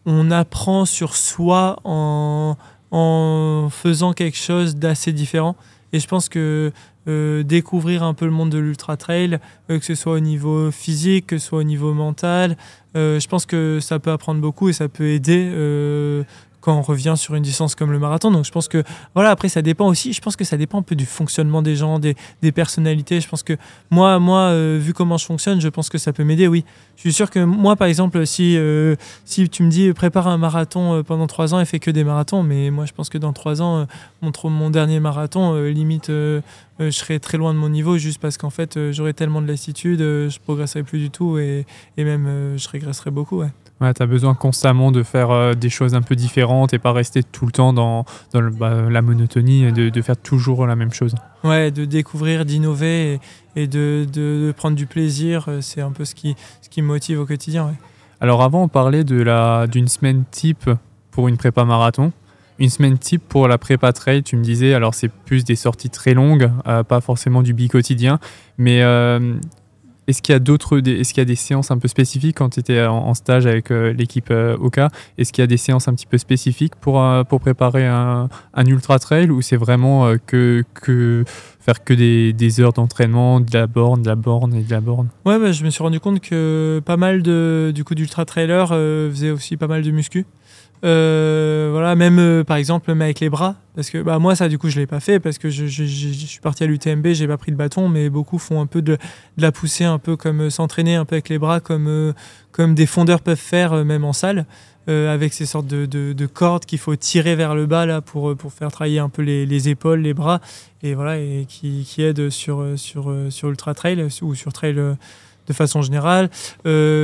[0.06, 2.58] on apprend sur soi en,
[2.94, 5.56] en faisant quelque chose d'assez différent.
[5.94, 6.72] Et je pense que
[7.08, 9.39] euh, découvrir un peu le monde de l'ultra trail,
[9.70, 12.56] euh, que ce soit au niveau physique, que ce soit au niveau mental,
[12.96, 15.52] euh, je pense que ça peut apprendre beaucoup et ça peut aider
[16.64, 18.32] quand on revient sur une distance comme le marathon.
[18.32, 18.84] Donc je pense que,
[19.16, 21.76] voilà, après ça dépend aussi, je pense que ça dépend un peu du fonctionnement des
[21.76, 23.20] gens, des, des personnalités.
[23.20, 23.57] Je pense que
[23.91, 26.64] moi, moi euh, vu comment je fonctionne, je pense que ça peut m'aider, oui.
[26.95, 28.95] Je suis sûr que moi, par exemple, si, euh,
[29.26, 32.05] si tu me dis prépare un marathon euh, pendant trois ans et fais que des
[32.05, 33.86] marathons, mais moi je pense que dans trois ans,
[34.22, 36.41] mon, mon dernier marathon, limite, je
[36.91, 40.39] serais très loin de mon niveau juste parce qu'en fait, j'aurais tellement de lassitude, je
[40.39, 41.66] progresserais plus du tout et,
[41.97, 43.51] et même je régresserais beaucoup, ouais.
[43.82, 46.93] Ouais, tu as besoin constamment de faire euh, des choses un peu différentes et pas
[46.93, 50.76] rester tout le temps dans, dans bah, la monotonie et de, de, faire toujours la
[50.76, 51.15] même chose.
[51.43, 53.19] Ouais, de découvrir, d'innover
[53.55, 56.88] et, de, de, prendre du plaisir, euh, c'est un peu ce qui, ce qui me
[56.88, 57.65] motive au quotidien.
[57.65, 57.74] Ouais.
[58.21, 60.69] Alors avant, on parlait d'une semaine type
[61.11, 62.13] pour une prépa marathon.
[62.59, 65.89] Une semaine type pour la prépa trail, tu me disais, alors c'est plus des sorties
[65.89, 68.19] très longues, euh, pas forcément du bi-quotidien,
[68.57, 68.82] mais
[70.08, 72.49] est-ce qu'il y a d'autres, est-ce qu'il y a des séances un peu spécifiques quand
[72.49, 74.89] tu étais en, stage avec euh, l'équipe euh, Oka?
[75.18, 78.30] Est-ce qu'il y a des séances un petit peu spécifiques pour, euh, pour préparer un,
[78.66, 81.24] ultra trail ou c'est vraiment que, que
[81.60, 84.82] faire que des, des heures d'entraînement, de la borne, de la borne et de la
[84.82, 85.10] borne?
[85.26, 88.70] Ouais, bah, je me suis rendu compte que pas mal de, du coup d'ultra trailers
[88.70, 90.26] faisaient aussi pas mal de muscu.
[90.84, 94.49] Euh, voilà, même euh, par exemple, même avec les bras, parce que bah, moi, ça,
[94.49, 97.27] du coup, je l'ai pas fait parce que je, je, suis parti à l'UTMB, j'ai
[97.27, 98.97] pas pris de bâton, mais beaucoup font un peu de,
[99.38, 102.13] la poussée, un peu comme euh, s'entraîner un peu avec les bras, comme,
[102.51, 104.45] comme des fondeurs peuvent faire, même en salle.
[104.88, 108.69] avec ces sortes de cordes qu'il faut tirer vers le bas là pour, pour faire
[108.69, 110.41] travailler un peu les, les épaules, les bras
[110.81, 115.53] et voilà et qui, qui aident sur, sur, sur ultra trail ou sur trail de
[115.53, 116.29] façon générale.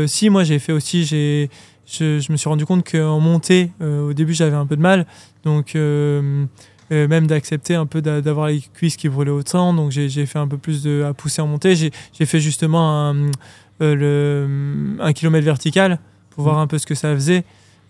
[0.07, 1.49] si moi j'ai fait aussi j'ai
[1.91, 5.05] je, me suis rendu compte qu'en montée, euh, au début, j'avais un peu de mal.
[5.43, 6.45] Donc, euh,
[6.91, 9.73] même d'accepter un peu d'avoir les cuisses qui brûlaient autant.
[9.73, 11.75] Donc j'ai fait un peu plus de, à pousser en montée.
[11.75, 13.31] J'ai fait justement un,
[13.79, 15.99] le, un kilomètre vertical
[16.31, 16.61] pour voir mmh.
[16.61, 17.43] un peu ce que ça faisait.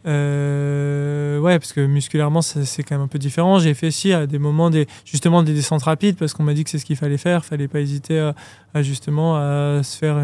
[0.06, 3.60] Euh, ouais, parce que musculairement, c'est quand même un peu différent.
[3.60, 6.64] J'ai fait aussi à des moments des, justement des descentes rapides parce qu'on m'a dit
[6.64, 7.44] que c'est ce qu'il fallait faire.
[7.44, 8.32] Fallait pas hésiter
[8.74, 10.18] à, justement à se faire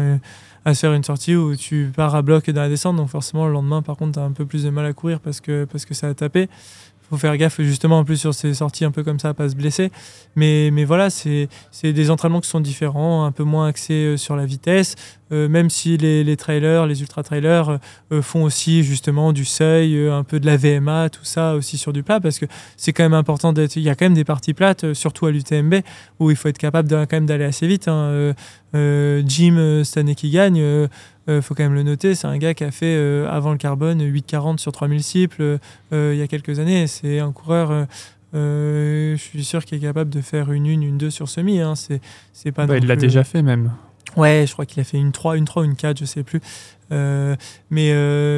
[0.66, 2.96] à faire une sortie où tu pars à bloc dans la descente.
[2.96, 5.20] Donc forcément, le lendemain, par contre, tu as un peu plus de mal à courir
[5.20, 6.48] parce que, parce que ça a tapé
[7.10, 9.54] faut faire gaffe justement en plus sur ces sorties un peu comme ça pas se
[9.54, 9.90] blesser
[10.34, 11.48] mais, mais voilà c'est
[11.82, 14.94] des entraînements qui sont différents un peu moins axés euh, sur la vitesse
[15.32, 17.78] euh, même si les, les, trailers les ultra trailers
[18.12, 21.92] euh, font aussi justement du seuil un peu de la VMA tout ça aussi sur
[21.92, 22.46] du plat parce que
[22.76, 25.30] c'est quand même important d'être il y a quand même des parties plates surtout à
[25.30, 25.76] l'UTMB
[26.18, 28.34] où il faut être capable de, quand même d'aller assez vite hein.
[28.74, 30.88] Jim cette année qui gagne
[31.28, 33.50] il euh, faut quand même le noter, c'est un gars qui a fait euh, avant
[33.50, 35.58] le carbone 8,40 sur 3000 cycles
[35.92, 36.86] euh, il y a quelques années.
[36.86, 37.86] C'est un coureur,
[38.32, 41.60] je suis sûr, qui est capable de faire une 1, une 2 sur semi.
[41.60, 41.74] Hein.
[41.74, 43.72] C'est, pas bah, il l'a déjà fait même.
[44.16, 46.40] Ouais, je crois qu'il a fait une 3, une 3 une 4, je sais plus.
[46.90, 47.92] mais,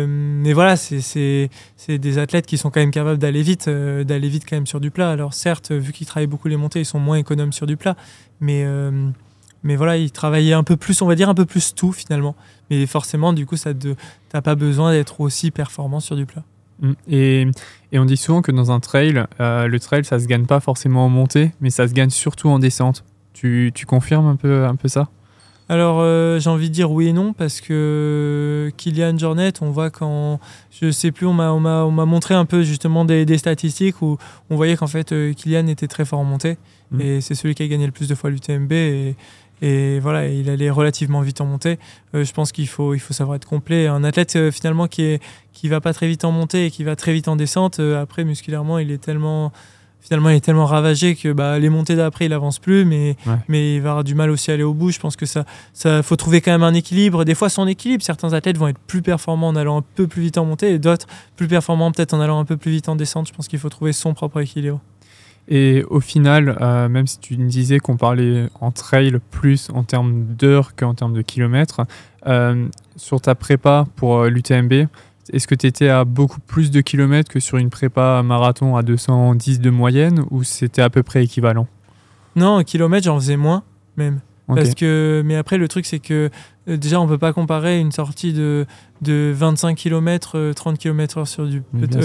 [0.07, 1.51] mais voilà, c'est
[1.89, 4.91] des athlètes qui sont quand même capables d'aller vite, d'aller vite quand même sur du
[4.91, 5.11] plat.
[5.11, 7.97] Alors certes, vu qu'ils travaillent beaucoup les montées, ils sont moins économes sur du plat.
[8.41, 8.65] Mais,
[9.63, 12.35] mais voilà, ils travaillaient un peu plus, on va dire un peu plus tout finalement.
[12.71, 13.95] Mais forcément, du coup, ça tu
[14.35, 16.43] n'as pas besoin d'être aussi performant sur du plat.
[16.81, 16.93] Mm.
[17.09, 17.47] Et,
[17.93, 20.61] et, on dit souvent que dans un trail, euh, le trail, ça se gagne pas
[20.61, 23.05] forcément en montée, mais ça se gagne surtout en descente.
[23.33, 25.09] Tu, tu confirmes un peu, un peu ça?
[25.71, 29.91] Alors euh, j'ai envie de dire oui et non parce que Kylian Jornet, on voit
[29.91, 30.41] quand
[30.71, 34.17] je sais plus, on m'a on m'a montré un peu justement des, des, statistiques où
[34.49, 36.57] on voyait qu'en fait euh, Kylian était très fort en montée
[36.91, 37.01] mm.
[37.03, 39.17] et c'est celui qui a gagné le plus de fois l'UTMB et,
[39.63, 41.79] et voilà, il allait relativement vite en montée.
[42.15, 43.87] Euh, je pense qu'il faut, il faut savoir être complet.
[43.87, 46.85] Un athlète euh, finalement qui est qui va pas très vite en montée et qui
[46.85, 49.53] va très vite en descente, euh, après musculairement, il est tellement
[50.01, 53.17] finalement il est tellement ravagé que bah, les montées d'après il avance plus, mais
[53.49, 54.93] mais il va avoir du mal aussi à aller au bout.
[54.93, 57.25] Je pense que ça, ça faut trouver quand même un équilibre.
[57.25, 60.23] Des fois son équilibre, certains athlètes vont être plus performants en allant un peu plus
[60.23, 62.95] vite en montée et d'autres plus performants peut-être en allant un peu plus vite en
[62.95, 63.27] descente.
[63.27, 64.81] Je pense qu'il faut trouver son propre équilibre.
[65.49, 69.83] Et au final, euh, même si tu me disais qu'on parlait en trail plus en
[69.83, 71.81] termes d'heures qu'en termes de kilomètres,
[72.27, 74.89] euh, sur ta prépa pour euh, l'UTMB,
[75.33, 78.83] est-ce que tu étais à beaucoup plus de kilomètres que sur une prépa marathon à
[78.83, 81.67] 210 de moyenne ou c'était à peu près équivalent?
[82.37, 83.63] Non, en kilomètres, j'en faisais moins
[83.97, 84.21] même.
[84.55, 86.31] Parce que, mais après, le truc, c'est que
[86.69, 88.67] euh, déjà, on ne peut pas comparer une sortie de,
[89.03, 91.63] de 25 km, 30 km sur du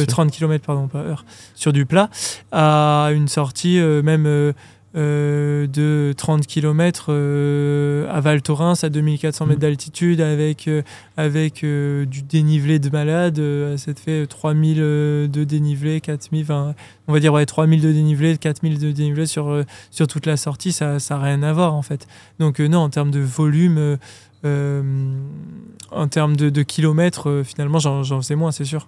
[0.08, 1.26] 30 km pardon, pas heure,
[1.56, 2.10] sur du plat
[2.52, 4.54] à une sortie euh, même
[4.96, 9.62] euh, de 30 km euh, à Val Thorens à 2400 mètres mm.
[9.62, 10.84] d'altitude avec, euh,
[11.18, 13.42] avec du dénivelé de malade.
[13.78, 16.76] ça te fait 3000 de dénivelé, 4000, enfin,
[17.08, 20.72] on va dire ouais, 3000 de dénivelé, 4000 de dénivelé sur, sur toute la sortie.
[20.72, 22.08] Ça n'a rien à voir en fait.
[22.40, 23.98] Donc, non, en termes de volume,
[24.44, 28.88] en termes de, de kilomètres, finalement, j'en faisais moins, c'est sûr.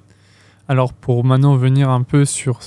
[0.68, 2.62] Alors, pour maintenant venir un peu sur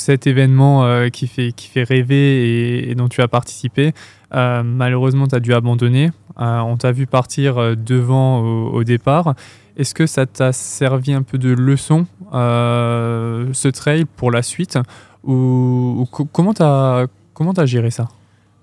[0.00, 3.92] cet événement euh, qui, fait, rêver et, dont tu as participé.
[4.34, 6.10] Euh, malheureusement, tu as dû abandonner.
[6.40, 9.34] Euh, on t'a vu partir devant au, départ.
[9.76, 14.78] Est-ce que ça t'a servi un peu de leçon, ce trail, pour la suite
[15.24, 18.08] Ou, comment tu as, géré ça?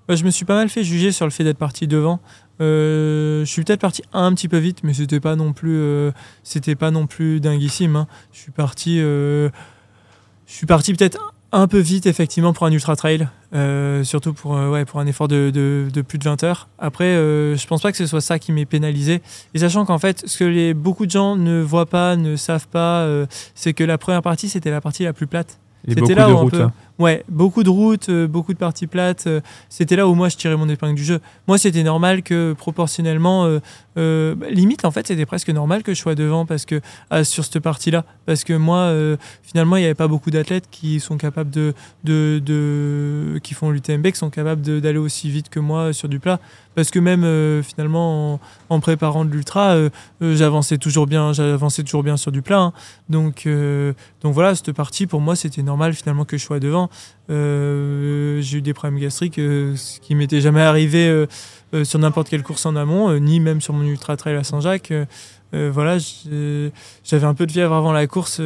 [0.08, 2.20] Je me suis pas mal fait juger sur le fait d'être parti devant.
[2.58, 6.10] je suis peut-être parti un petit peu vite, mais c'était pas non plus,
[6.42, 7.96] c'était pas non plus dinguissime.
[7.96, 8.06] Hein.
[8.32, 9.00] Je suis parti
[10.48, 11.18] je suis parti peut-être
[11.52, 15.06] un peu vite, effectivement, pour un ultra trail, euh, surtout pour, euh, ouais, pour un
[15.06, 16.68] effort de, de, plus de 20 heures.
[16.78, 19.22] Après, euh, je pense pas que ce soit ça qui m'ait pénalisé.
[19.54, 22.66] Et sachant qu'en fait, ce que les, beaucoup de gens ne voient pas, ne savent
[22.66, 23.06] pas,
[23.54, 25.58] c'est que la première partie, c'était la partie la plus plate.
[25.86, 26.72] C'était là où hein.
[26.98, 29.28] Ouais, beaucoup de routes, euh, beaucoup de parties plates.
[29.28, 31.20] Euh, c'était là où moi je tirais mon épingle du jeu.
[31.46, 33.46] Moi, c'était normal que proportionnellement,
[33.96, 36.80] euh, bah, limite en fait, c'était presque normal que je sois devant parce que
[37.10, 38.92] ah, sur cette partie-là, parce que moi,
[39.42, 44.18] finalement, il n'y avait pas beaucoup d'athlètes qui sont capables de, qui font l'UTMB, qui
[44.18, 46.40] sont capables d'aller aussi vite que moi sur du plat.
[46.74, 49.76] Parce que même finalement, en, préparant de l'ultra,
[50.20, 52.60] j'avançais toujours bien, j'avançais toujours bien sur du plat.
[52.60, 52.72] Hein.
[53.08, 53.48] Donc,
[54.22, 56.87] donc voilà, cette partie pour moi, c'était normal finalement que je sois devant.
[57.30, 62.28] Euh, j'ai eu des problèmes gastriques, euh, ce qui m'était jamais arrivé euh, sur n'importe
[62.28, 64.92] quelle course en amont, ni même sur mon ultra trail à Saint-Jacques.
[65.52, 65.98] voilà,
[67.04, 68.40] j'avais un peu de fièvre avant la course.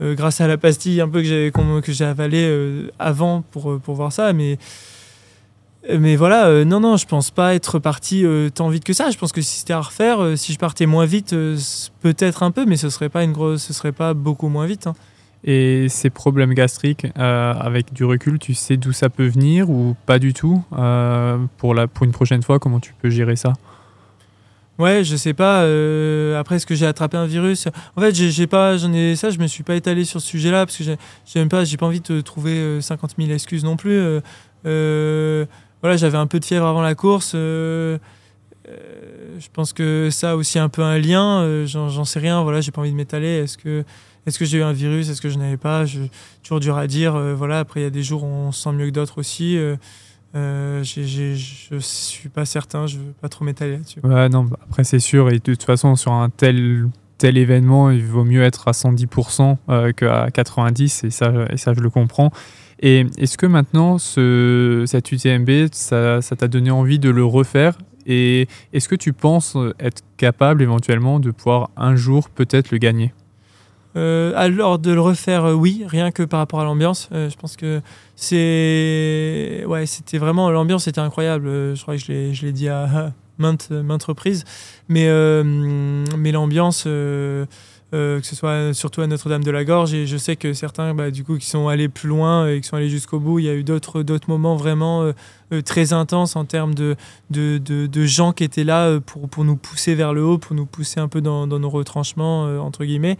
[0.00, 4.58] grâce à la pastille un peu que j'ai avalée avant pour, pour voir ça mais
[5.98, 8.24] mais voilà, non, non, je pense pas être parti
[8.54, 9.10] tant vite que ça.
[9.10, 11.30] Je pense que si c'était à refaire, si je partais moins vite,
[12.00, 14.88] peut-être un peu, mais ce serait pas une grosse, ce serait pas beaucoup moins vite.
[14.88, 14.94] Hein.
[15.46, 20.18] Et ces problèmes gastriques, avec du recul, tu sais d'où ça peut venir ou pas
[20.18, 20.62] du tout
[21.58, 23.52] pour, la, pour une prochaine fois, comment tu peux gérer ça?
[24.78, 25.62] Ouais, je sais pas.
[25.62, 27.66] Euh, après, est-ce que j'ai attrapé un virus?
[27.96, 29.30] En fait, j'ai pas, j'en ai ça.
[29.30, 30.84] Je me suis pas étalé sur ce sujet-là parce que
[31.24, 34.20] j'aime pas, j'ai pas envie de trouver 50 euh, 000 excuses non plus.
[34.66, 35.46] Euh,
[35.80, 37.32] voilà, j'avais un peu de fièvre avant la course.
[37.32, 37.98] je
[39.52, 41.64] pense que ça a aussi un peu un lien.
[41.64, 42.42] J'en sais rien.
[42.42, 43.28] Voilà, j'ai pas envie de m'étaler.
[43.44, 43.82] Est-ce que
[44.26, 45.08] est-ce que j'ai eu un virus?
[45.08, 45.84] Est-ce que je n'avais pas?
[45.84, 46.00] Je,
[46.42, 47.18] Toujours dur à dire.
[47.36, 47.60] voilà.
[47.60, 49.58] Après, il y a des jours où on se sent mieux que d'autres aussi.
[50.36, 54.00] Euh, je suis pas certain, je veux pas trop m'étaler là-dessus.
[54.02, 57.90] Ouais, non, bah, après c'est sûr, et de toute façon, sur un tel, tel événement,
[57.90, 61.88] il vaut mieux être à 110% euh, qu'à 90%, et ça, et ça, je le
[61.88, 62.30] comprends.
[62.80, 67.78] Et est-ce que maintenant, ce, cette UTMB, ça t'a donné envie de le refaire?
[68.04, 73.06] Et est-ce que tu penses être capable éventuellement de pouvoir un jour peut-être le gagner?
[73.06, 73.25] euh,
[73.96, 77.08] alors de le refaire, euh, oui, rien que par rapport à l'ambiance.
[77.12, 77.80] Euh, je pense que
[78.14, 81.46] c'est, ouais, c'était vraiment l'ambiance était incroyable.
[81.46, 84.44] je crois que je l'ai dit à maintes maintes reprises,
[84.88, 85.08] mais
[86.16, 86.84] mais l'ambiance.
[87.92, 91.10] que ce soit surtout à Notre-Dame de la Gorge et je sais que certains bah,
[91.10, 93.48] du coup qui sont allés plus loin et qui sont allés jusqu'au bout il y
[93.48, 95.10] a eu d'autres moments vraiment
[95.64, 96.94] très intenses en termes de
[97.30, 100.66] de, de, gens qui étaient là pour, pour nous pousser vers le haut pour nous
[100.66, 103.16] pousser un peu dans nos retranchements entre guillemets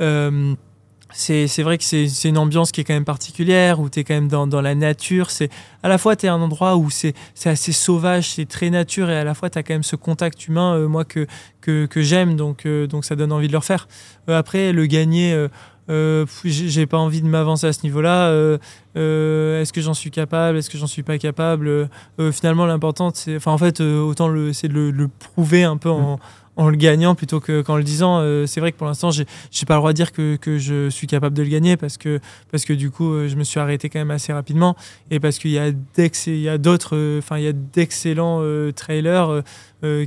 [0.00, 0.54] euh,
[1.12, 4.14] c'est vrai que c'est une ambiance qui est quand même particulière, où tu es quand
[4.14, 5.30] même dans, dans la nature.
[5.30, 5.50] C'est
[5.82, 9.16] À la fois, tu es un endroit où c'est assez sauvage, c'est très nature, et
[9.16, 11.26] à la fois, tu as quand même ce contact humain, euh, moi, que,
[11.60, 13.88] que, que j'aime, donc, euh, donc ça donne envie de le refaire.
[14.28, 15.46] après, le gagner,
[16.44, 18.30] j'ai pas envie de m'avancer à ce niveau-là.
[18.94, 20.58] Est-ce que j'en suis capable?
[20.58, 21.88] Est-ce que j'en suis pas capable?
[22.32, 23.36] Finalement, l'important, c'est.
[23.36, 26.18] Enfin, en fait, autant c'est de le, le, prouver un peu en,
[26.58, 28.18] en le gagnant plutôt qu'en le disant.
[28.18, 29.24] Euh, c'est vrai que pour l'instant, j'ai
[29.66, 32.20] pas le droit de dire que, que, je suis capable de le gagner parce que,
[32.50, 34.76] parce que du coup, euh, je me suis arrêté quand même assez rapidement
[35.10, 38.42] et parce qu'il y a d'autres, euh, enfin, il y a d'excellents
[38.74, 39.42] trailers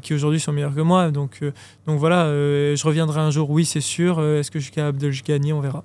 [0.02, 1.12] qui aujourd'hui sont meilleurs que moi.
[1.12, 1.39] Donc,
[1.88, 4.22] donc voilà, je reviendrai un jour, oui, c'est sûr.
[4.22, 5.54] Est-ce que je suis capable de le gagner?
[5.54, 5.84] On verra.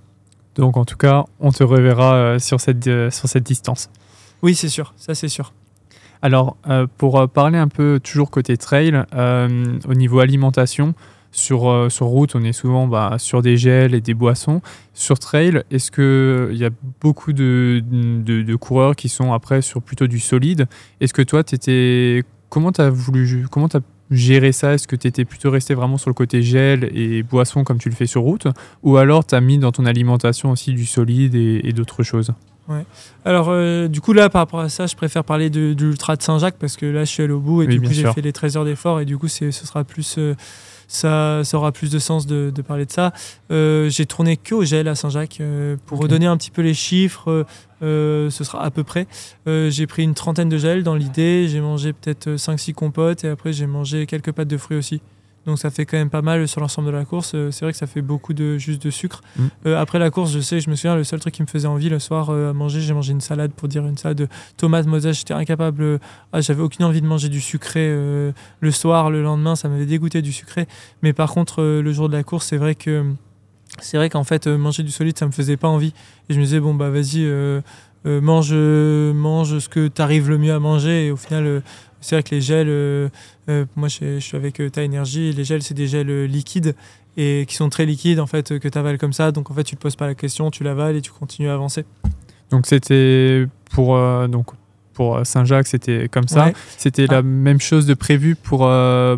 [0.57, 3.89] Donc en tout cas, on te reverra sur, cette, sur cette distance.
[4.43, 5.53] Oui, c'est sûr, ça c'est sûr.
[6.27, 10.93] Alors, euh, pour euh, parler un peu toujours côté trail, euh, au niveau alimentation,
[11.31, 14.61] sur, sur route, on est souvent bah, sur des gels et des boissons.
[14.93, 16.71] Sur trail, est-ce qu'il y a
[17.01, 20.67] beaucoup de, de, coureurs qui sont après sur plutôt du solide?
[21.01, 24.75] Est-ce que toi, étais, comment tu as voulu comment as géré ça?
[24.75, 27.89] Est-ce que tu étais plutôt resté vraiment sur le côté gel et boisson comme tu
[27.89, 28.49] le fais sur route?
[28.83, 32.33] Ou alors tu as mis dans ton alimentation aussi du solide et d'autres choses?
[32.69, 32.85] Ouais.
[33.25, 36.23] Alors, euh, du coup, là, par rapport à ça, je préfère parler de, l'Ultra de
[36.23, 38.33] Saint-Jacques parce que là, je suis allé au bout et du coup, j'ai fait les
[38.33, 40.35] 13 heures d'effort et du coup, ce sera plus, euh,
[40.89, 43.13] ça, ça, aura plus de sens de, parler de ça.
[43.51, 45.41] Euh, j'ai tourné que au gel à Saint-Jacques
[45.87, 47.47] pour redonner un petit peu les chiffres.
[47.81, 49.07] ce sera à peu près.
[49.47, 51.47] j'ai pris une trentaine de gels dans l'idée.
[51.49, 55.01] J'ai mangé peut-être 5-6 compotes et après, j'ai mangé quelques pâtes de fruits aussi.
[55.47, 57.33] Donc ça fait quand même pas mal sur l'ensemble de la course.
[57.35, 59.23] Euh, c'est vrai que ça fait beaucoup de juste de sucre.
[59.37, 59.47] Mm.
[59.67, 61.69] Euh, après la course, je sais, je me souviens, le seul truc qui me faisait
[61.69, 64.29] envie le soir euh, à manger, j'ai mangé une salade pour dire une salade de
[64.57, 64.87] tomates.
[65.13, 66.01] J'étais incapable.
[66.33, 70.23] Ah, j'avais aucune envie de manger du sucré le soir, le lendemain, ça m'avait dégoûté
[70.23, 70.67] du sucré.
[71.03, 73.05] Mais par contre, le jour de la course, c'est vrai que
[73.81, 75.93] c'est vrai qu'en fait manger du solide, ça me faisait pas envie.
[76.29, 77.27] Et je me disais bon bah vas-y.
[78.05, 81.63] mange, mange ce que tu arrives le mieux à manger et au final
[82.01, 83.11] c'est vrai que les gels,
[83.77, 86.75] moi je, suis avec euh, Ta Énergie, les gels c'est des gels liquides
[87.17, 89.33] et qui sont très liquides en fait que tu avales comme ça.
[89.33, 91.55] Donc en fait tu te poses pas la question, tu l'avales et tu continues à
[91.55, 91.85] avancer.
[92.51, 93.97] Donc c'était pour
[94.29, 94.47] donc
[94.93, 96.53] pour Saint-Jacques, c'était comme ça.
[96.79, 97.23] C'était la ah.
[97.23, 98.61] même chose de prévu pour,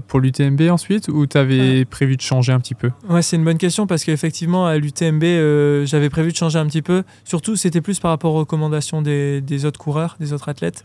[0.09, 2.91] pour l'UTMB ensuite ou tu avais prévu de changer un petit peu?
[3.09, 6.83] Ouais, c'est une bonne question parce qu'effectivement, à l'UTMB, j'avais prévu de changer un petit
[6.83, 7.05] peu.
[7.23, 10.83] Surtout, c'était plus par rapport aux recommandations des, des, autres coureurs, des autres athlètes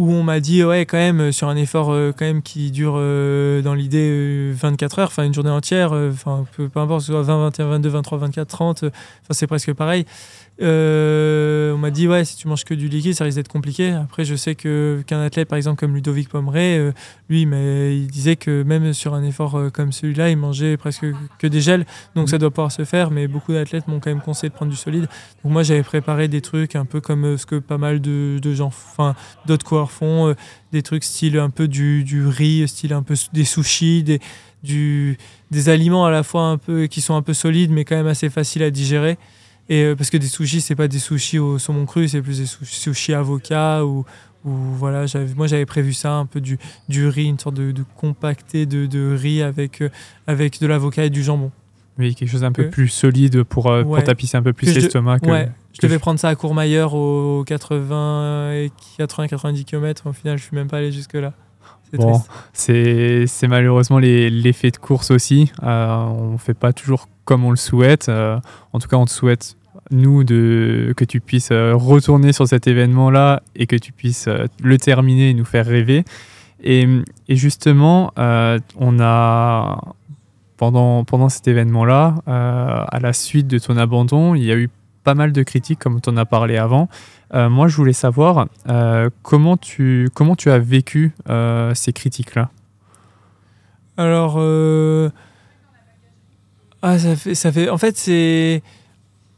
[0.00, 2.70] où on m'a dit ouais quand même euh, sur un effort euh, quand même qui
[2.70, 7.22] dure euh, dans l'idée 24 heures enfin une journée entière enfin peu, importe ce soit
[7.22, 8.92] 20 21 22 23 24 30 enfin
[9.30, 10.06] c'est presque pareil
[10.60, 13.90] on m'a dit ouais si tu manges que du liquide ça risque d'être compliqué.
[13.92, 16.92] Après je sais que qu'un athlète par exemple comme Ludovic Pomeray
[17.28, 21.06] lui mais il disait que même sur un effort comme celui-là il mangeait presque
[21.38, 21.86] que des gels.
[22.14, 24.70] Donc ça doit pouvoir se faire mais beaucoup d'athlètes m'ont quand même conseillé de prendre
[24.70, 25.08] du solide.
[25.42, 28.54] Donc moi j'avais préparé des trucs un peu comme ce que pas mal de, de
[28.54, 29.14] gens enfin
[29.46, 30.34] d'autres coureurs font euh,
[30.72, 34.20] des trucs style un peu du, du, riz, style un peu des sushis, des,
[34.62, 35.18] du,
[35.50, 38.06] des aliments à la fois un peu qui sont un peu solides mais quand même
[38.06, 39.18] assez faciles à digérer.
[39.70, 42.38] Et euh, parce que des sushis, c'est pas des sushis au saumon cru, c'est plus
[42.40, 44.04] des sushis avocat ou,
[44.44, 45.04] ou voilà,
[45.36, 46.58] moi j'avais prévu ça, un peu du,
[46.88, 49.88] du riz, une sorte de, de compacté de, de riz avec, euh,
[50.26, 51.52] avec de l'avocat et du jambon.
[52.00, 55.18] Oui, quelque chose un peu plus solide pour, pour tapisser un peu plus l'estomac.
[55.22, 60.08] Ouais, je devais prendre ça à Courmayeur aux 80 et 80-90 km.
[60.08, 61.32] Au final, je suis même pas allé jusque-là.
[61.92, 62.22] Bon,
[62.54, 65.52] c'est malheureusement l'effet de course aussi.
[65.62, 68.08] on ne fait pas toujours comme on le souhaite.
[68.08, 69.56] en tout cas, on te souhaite
[69.90, 74.46] nous, de, que tu puisses euh, retourner sur cet événement-là et que tu puisses euh,
[74.62, 76.04] le terminer et nous faire rêver.
[76.62, 76.86] Et,
[77.28, 79.80] justement, euh, on a,
[80.56, 84.68] pendant, pendant cet événement-là, à la suite de ton abandon, il y a eu
[85.02, 86.90] pas mal de critiques, comme tu en as parlé avant.
[87.32, 88.48] moi, je voulais savoir
[89.22, 91.14] comment, tu, comment tu as vécu
[91.72, 92.50] ces critiques-là?
[93.96, 94.38] Alors,
[96.82, 98.62] ah, ça fait, ça fait, en fait, c'est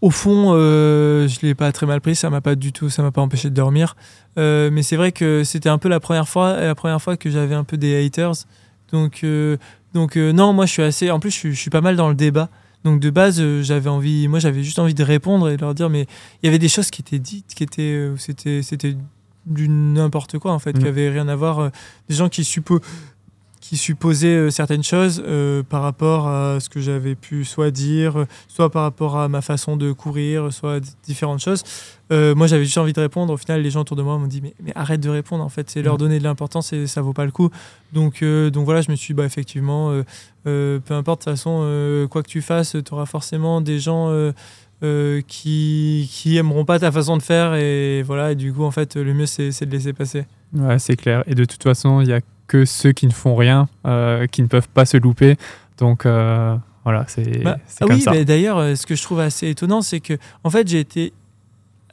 [0.02, 3.02] au fond, euh, je l'ai pas très mal pris, ça m'a pas du tout, ça
[3.02, 3.94] m'a pas empêché de dormir.
[4.36, 7.30] Euh, mais c'est vrai que c'était un peu la première fois, la première fois que
[7.30, 8.34] j'avais un peu des haters.
[8.90, 9.56] Donc, euh,
[9.94, 12.16] donc euh, non, moi je suis assez, en plus je suis, pas mal dans le
[12.16, 12.48] débat.
[12.82, 15.88] Donc de base, j'avais envie, moi j'avais juste envie de répondre et de leur dire,
[15.88, 16.08] mais
[16.42, 18.96] il y avait des choses qui étaient dites, qui étaient, c'était, c'était
[19.46, 20.88] du n'importe quoi en fait, qui mmh.
[20.88, 21.70] avait rien à voir.
[22.08, 22.80] des gens qui supposent
[23.62, 28.26] qui supposait euh, certaines choses euh, par rapport à ce que j'avais pu soit dire,
[28.48, 31.62] soit par rapport à ma façon de courir, soit différentes choses.
[32.10, 33.32] Euh, moi, j'avais juste envie de répondre.
[33.32, 35.44] Au final, les gens autour de moi m'ont dit mais, mais, arrête de répondre.
[35.44, 35.98] En fait, c'est leur mmh.
[35.98, 37.50] donner de l'importance et ça vaut pas le coup.
[37.92, 39.92] Donc, donc voilà, je me suis dit, bah, effectivement,
[40.42, 44.10] peu importe, de toute façon, quoi que tu fasses, tu auras forcément des gens.
[45.28, 48.96] qui, qui aimeront pas ta façon de faire et voilà et du coup en fait
[48.96, 52.12] le mieux c'est de laisser passer ouais c'est clair et de toute façon il y
[52.12, 52.20] a
[52.52, 55.36] que ceux qui ne font rien, euh, qui ne peuvent pas se louper.
[55.78, 59.48] Donc euh, voilà, c'est bah, ah oui, Mais d'ailleurs, euh, ce que je trouve assez
[59.48, 61.14] étonnant, c'est que en fait, j'ai été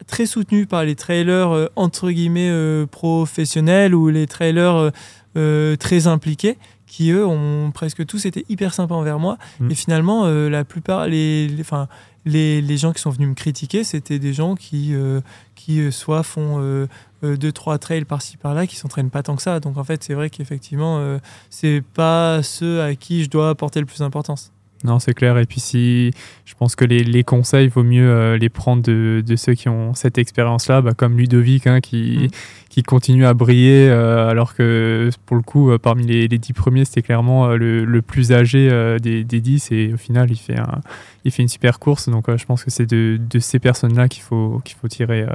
[0.06, 2.52] très soutenu par les trailers entre guillemets
[2.88, 4.92] professionnels ou les trailers
[5.36, 6.58] très impliqués
[6.88, 9.70] qui eux ont presque tous été hyper sympas envers moi mm.
[9.70, 11.64] et finalement la plupart les, les,
[12.26, 14.96] les, les, gens qui sont venus me critiquer c'était des gens qui
[15.60, 16.88] qui soit font euh,
[17.22, 19.60] deux trois trails par-ci par-là qui s'entraînent pas tant que ça.
[19.60, 21.18] Donc en fait, c'est vrai qu'effectivement, euh,
[21.50, 24.52] c'est pas ceux à qui je dois apporter le plus d'importance.
[24.86, 25.38] Non, c'est clair.
[25.38, 26.12] Et puis si
[26.46, 29.54] je pense que les, les conseils, il vaut mieux euh, les prendre de, de, ceux
[29.54, 32.28] qui ont cette expérience-là, bah, comme Ludovic, hein, qui, mm.
[32.70, 37.02] qui continue à briller, alors que pour le coup, parmi les, les dix premiers, c'était
[37.02, 38.70] clairement le, le, plus âgé
[39.02, 39.70] des, des dix.
[39.74, 40.80] Et au final, il fait, un,
[41.26, 42.08] il fait une super course.
[42.08, 45.26] Donc je pense que c'est de, de, ces personnes-là qu'il faut, qu'il faut tirer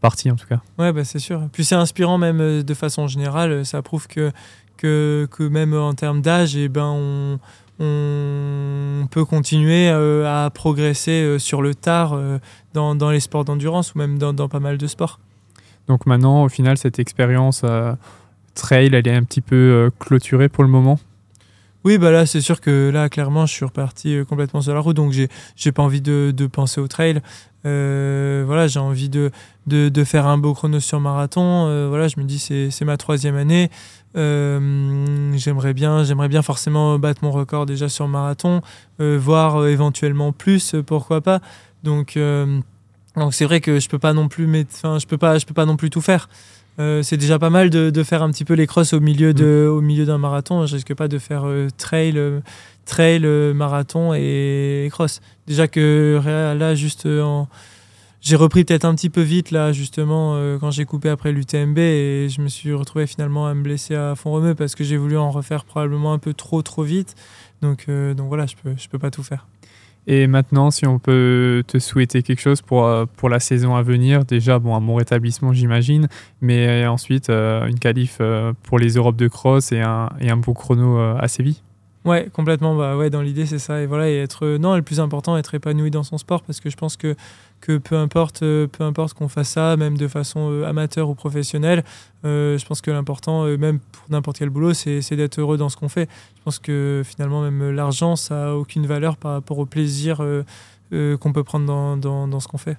[0.00, 0.60] partie en tout cas.
[0.78, 1.42] Ouais, bah, c'est sûr.
[1.52, 3.64] Puis c'est inspirant même euh, de façon générale.
[3.64, 4.32] Ça prouve que,
[4.76, 7.38] que, que même en termes d'âge, et eh ben, on,
[7.78, 12.18] on peut continuer euh, à progresser euh, sur le tard
[12.74, 15.20] dans, dans, les sports d'endurance ou même dans, dans, pas mal de sports.
[15.86, 17.64] Donc maintenant, au final, cette expérience
[18.54, 20.98] trail, elle est un petit peu clôturée pour le moment?
[21.82, 24.94] Oui, bah là, c'est sûr que là, clairement, je suis reparti complètement sur la route,
[24.94, 27.22] donc j'ai pas envie de, de, penser au trail.
[27.66, 29.30] Euh, voilà, j'ai envie de,
[29.66, 31.66] de, faire un beau chrono sur marathon.
[31.66, 33.70] Euh, voilà, je me dis c'est c'est ma troisième année.
[34.16, 38.62] Euh, j'aimerais bien, j'aimerais bien forcément battre mon record déjà sur marathon,
[38.98, 41.40] voire éventuellement plus, pourquoi pas.
[41.84, 42.18] Donc
[43.16, 45.54] donc c'est vrai que je peux pas non plus, enfin je peux pas, je peux
[45.54, 46.28] pas non plus tout faire.
[46.78, 49.66] c'est déjà pas mal de, de, faire un petit peu les crosses au milieu de,
[49.68, 49.72] mm.
[49.72, 50.66] au milieu d'un marathon.
[50.66, 51.44] Je risque pas de faire
[51.76, 52.18] trail
[52.84, 55.20] trail, marathon et cross.
[55.46, 57.42] Déjà que là, juste euh,
[58.20, 61.78] j'ai repris peut-être un petit peu vite là, justement, euh, quand j'ai coupé après l'UTMB
[61.78, 64.96] et je me suis retrouvé finalement à me blesser à fond remue parce que j'ai
[64.96, 67.14] voulu en refaire probablement un peu trop, trop vite.
[67.62, 69.48] Donc, euh, donc voilà, je peux, je peux pas tout faire.
[70.06, 74.24] Et maintenant, si on peut te souhaiter quelque chose pour, pour la saison à venir,
[74.24, 76.08] déjà, bon, un bon rétablissement, j'imagine,
[76.40, 78.18] mais ensuite, une qualif
[78.62, 81.60] pour les Europes de cross et un, et un beau chrono à Séville
[82.04, 82.74] Ouais, complètement.
[82.74, 83.82] Bah ouais, dans l'idée, c'est ça.
[83.82, 86.70] Et voilà, et être non, le plus important, être épanoui dans son sport, parce que
[86.70, 87.14] je pense que
[87.60, 91.14] que peu importe, euh, peu importe qu'on fasse ça, même de façon euh, amateur ou
[91.14, 91.84] professionnelle,
[92.24, 95.76] euh, je pense que l'important, même pour n'importe quel boulot, c'est d'être heureux dans ce
[95.76, 96.08] qu'on fait.
[96.36, 100.22] Je pense que finalement, même l'argent, ça a aucune valeur par rapport au plaisir
[100.90, 102.76] qu'on peut prendre dans, dans, dans ce qu'on fait.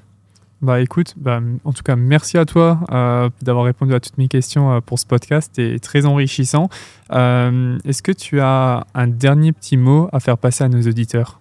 [0.61, 4.27] Bah écoute, bah, en tout cas, merci à toi euh, d'avoir répondu à toutes mes
[4.27, 5.51] questions euh, pour ce podcast.
[5.55, 6.69] C'était très enrichissant.
[7.11, 11.39] Euh, est-ce que tu as un dernier petit mot à faire passer à nos auditeurs?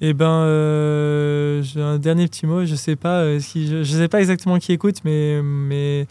[0.00, 0.40] Eh ben,
[1.62, 2.64] j'ai un dernier petit mot.
[2.64, 6.06] Je sais je, sais pas exactement qui écoute, mais mais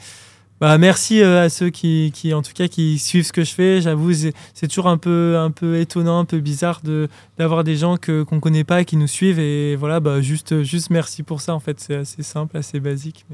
[0.64, 3.82] bah, merci euh, à ceux qui, en tout cas, qui suivent ce que je fais.
[3.82, 7.98] J'avoue, c'est toujours un peu, un peu étonnant, un peu bizarre de d'avoir des gens
[7.98, 9.40] que qu'on connaît pas qui nous suivent.
[9.40, 11.54] Et voilà, bah, juste, juste merci pour ça.
[11.54, 13.26] En fait, c'est assez simple, assez basique.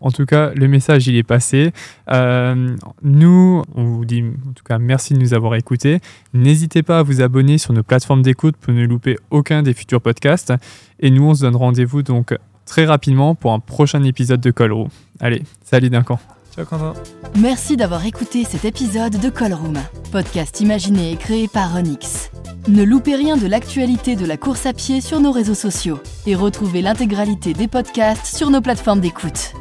[0.00, 1.70] En, tout cas, le message, il est passé.
[2.10, 2.74] Euh,
[3.04, 6.00] nous, on vous dit en tout cas merci de nous avoir écoutés.
[6.34, 10.00] N'hésitez pas à vous abonner sur nos plateformes d'écoute pour ne louper aucun des futurs
[10.00, 10.52] podcasts.
[10.98, 12.36] Et nous, on se donne rendez-vous donc
[12.66, 14.88] très rapidement pour un prochain épisode de Call Room.
[15.20, 16.18] Allez, salut Duncan.
[17.36, 19.78] Merci d'avoir écouté cet épisode de Call Room,
[20.12, 22.30] podcast imaginé et créé par Onyx.
[22.68, 26.34] Ne loupez rien de l'actualité de la course à pied sur nos réseaux sociaux et
[26.34, 29.54] retrouvez l'intégralité des podcasts sur nos plateformes d'écoute.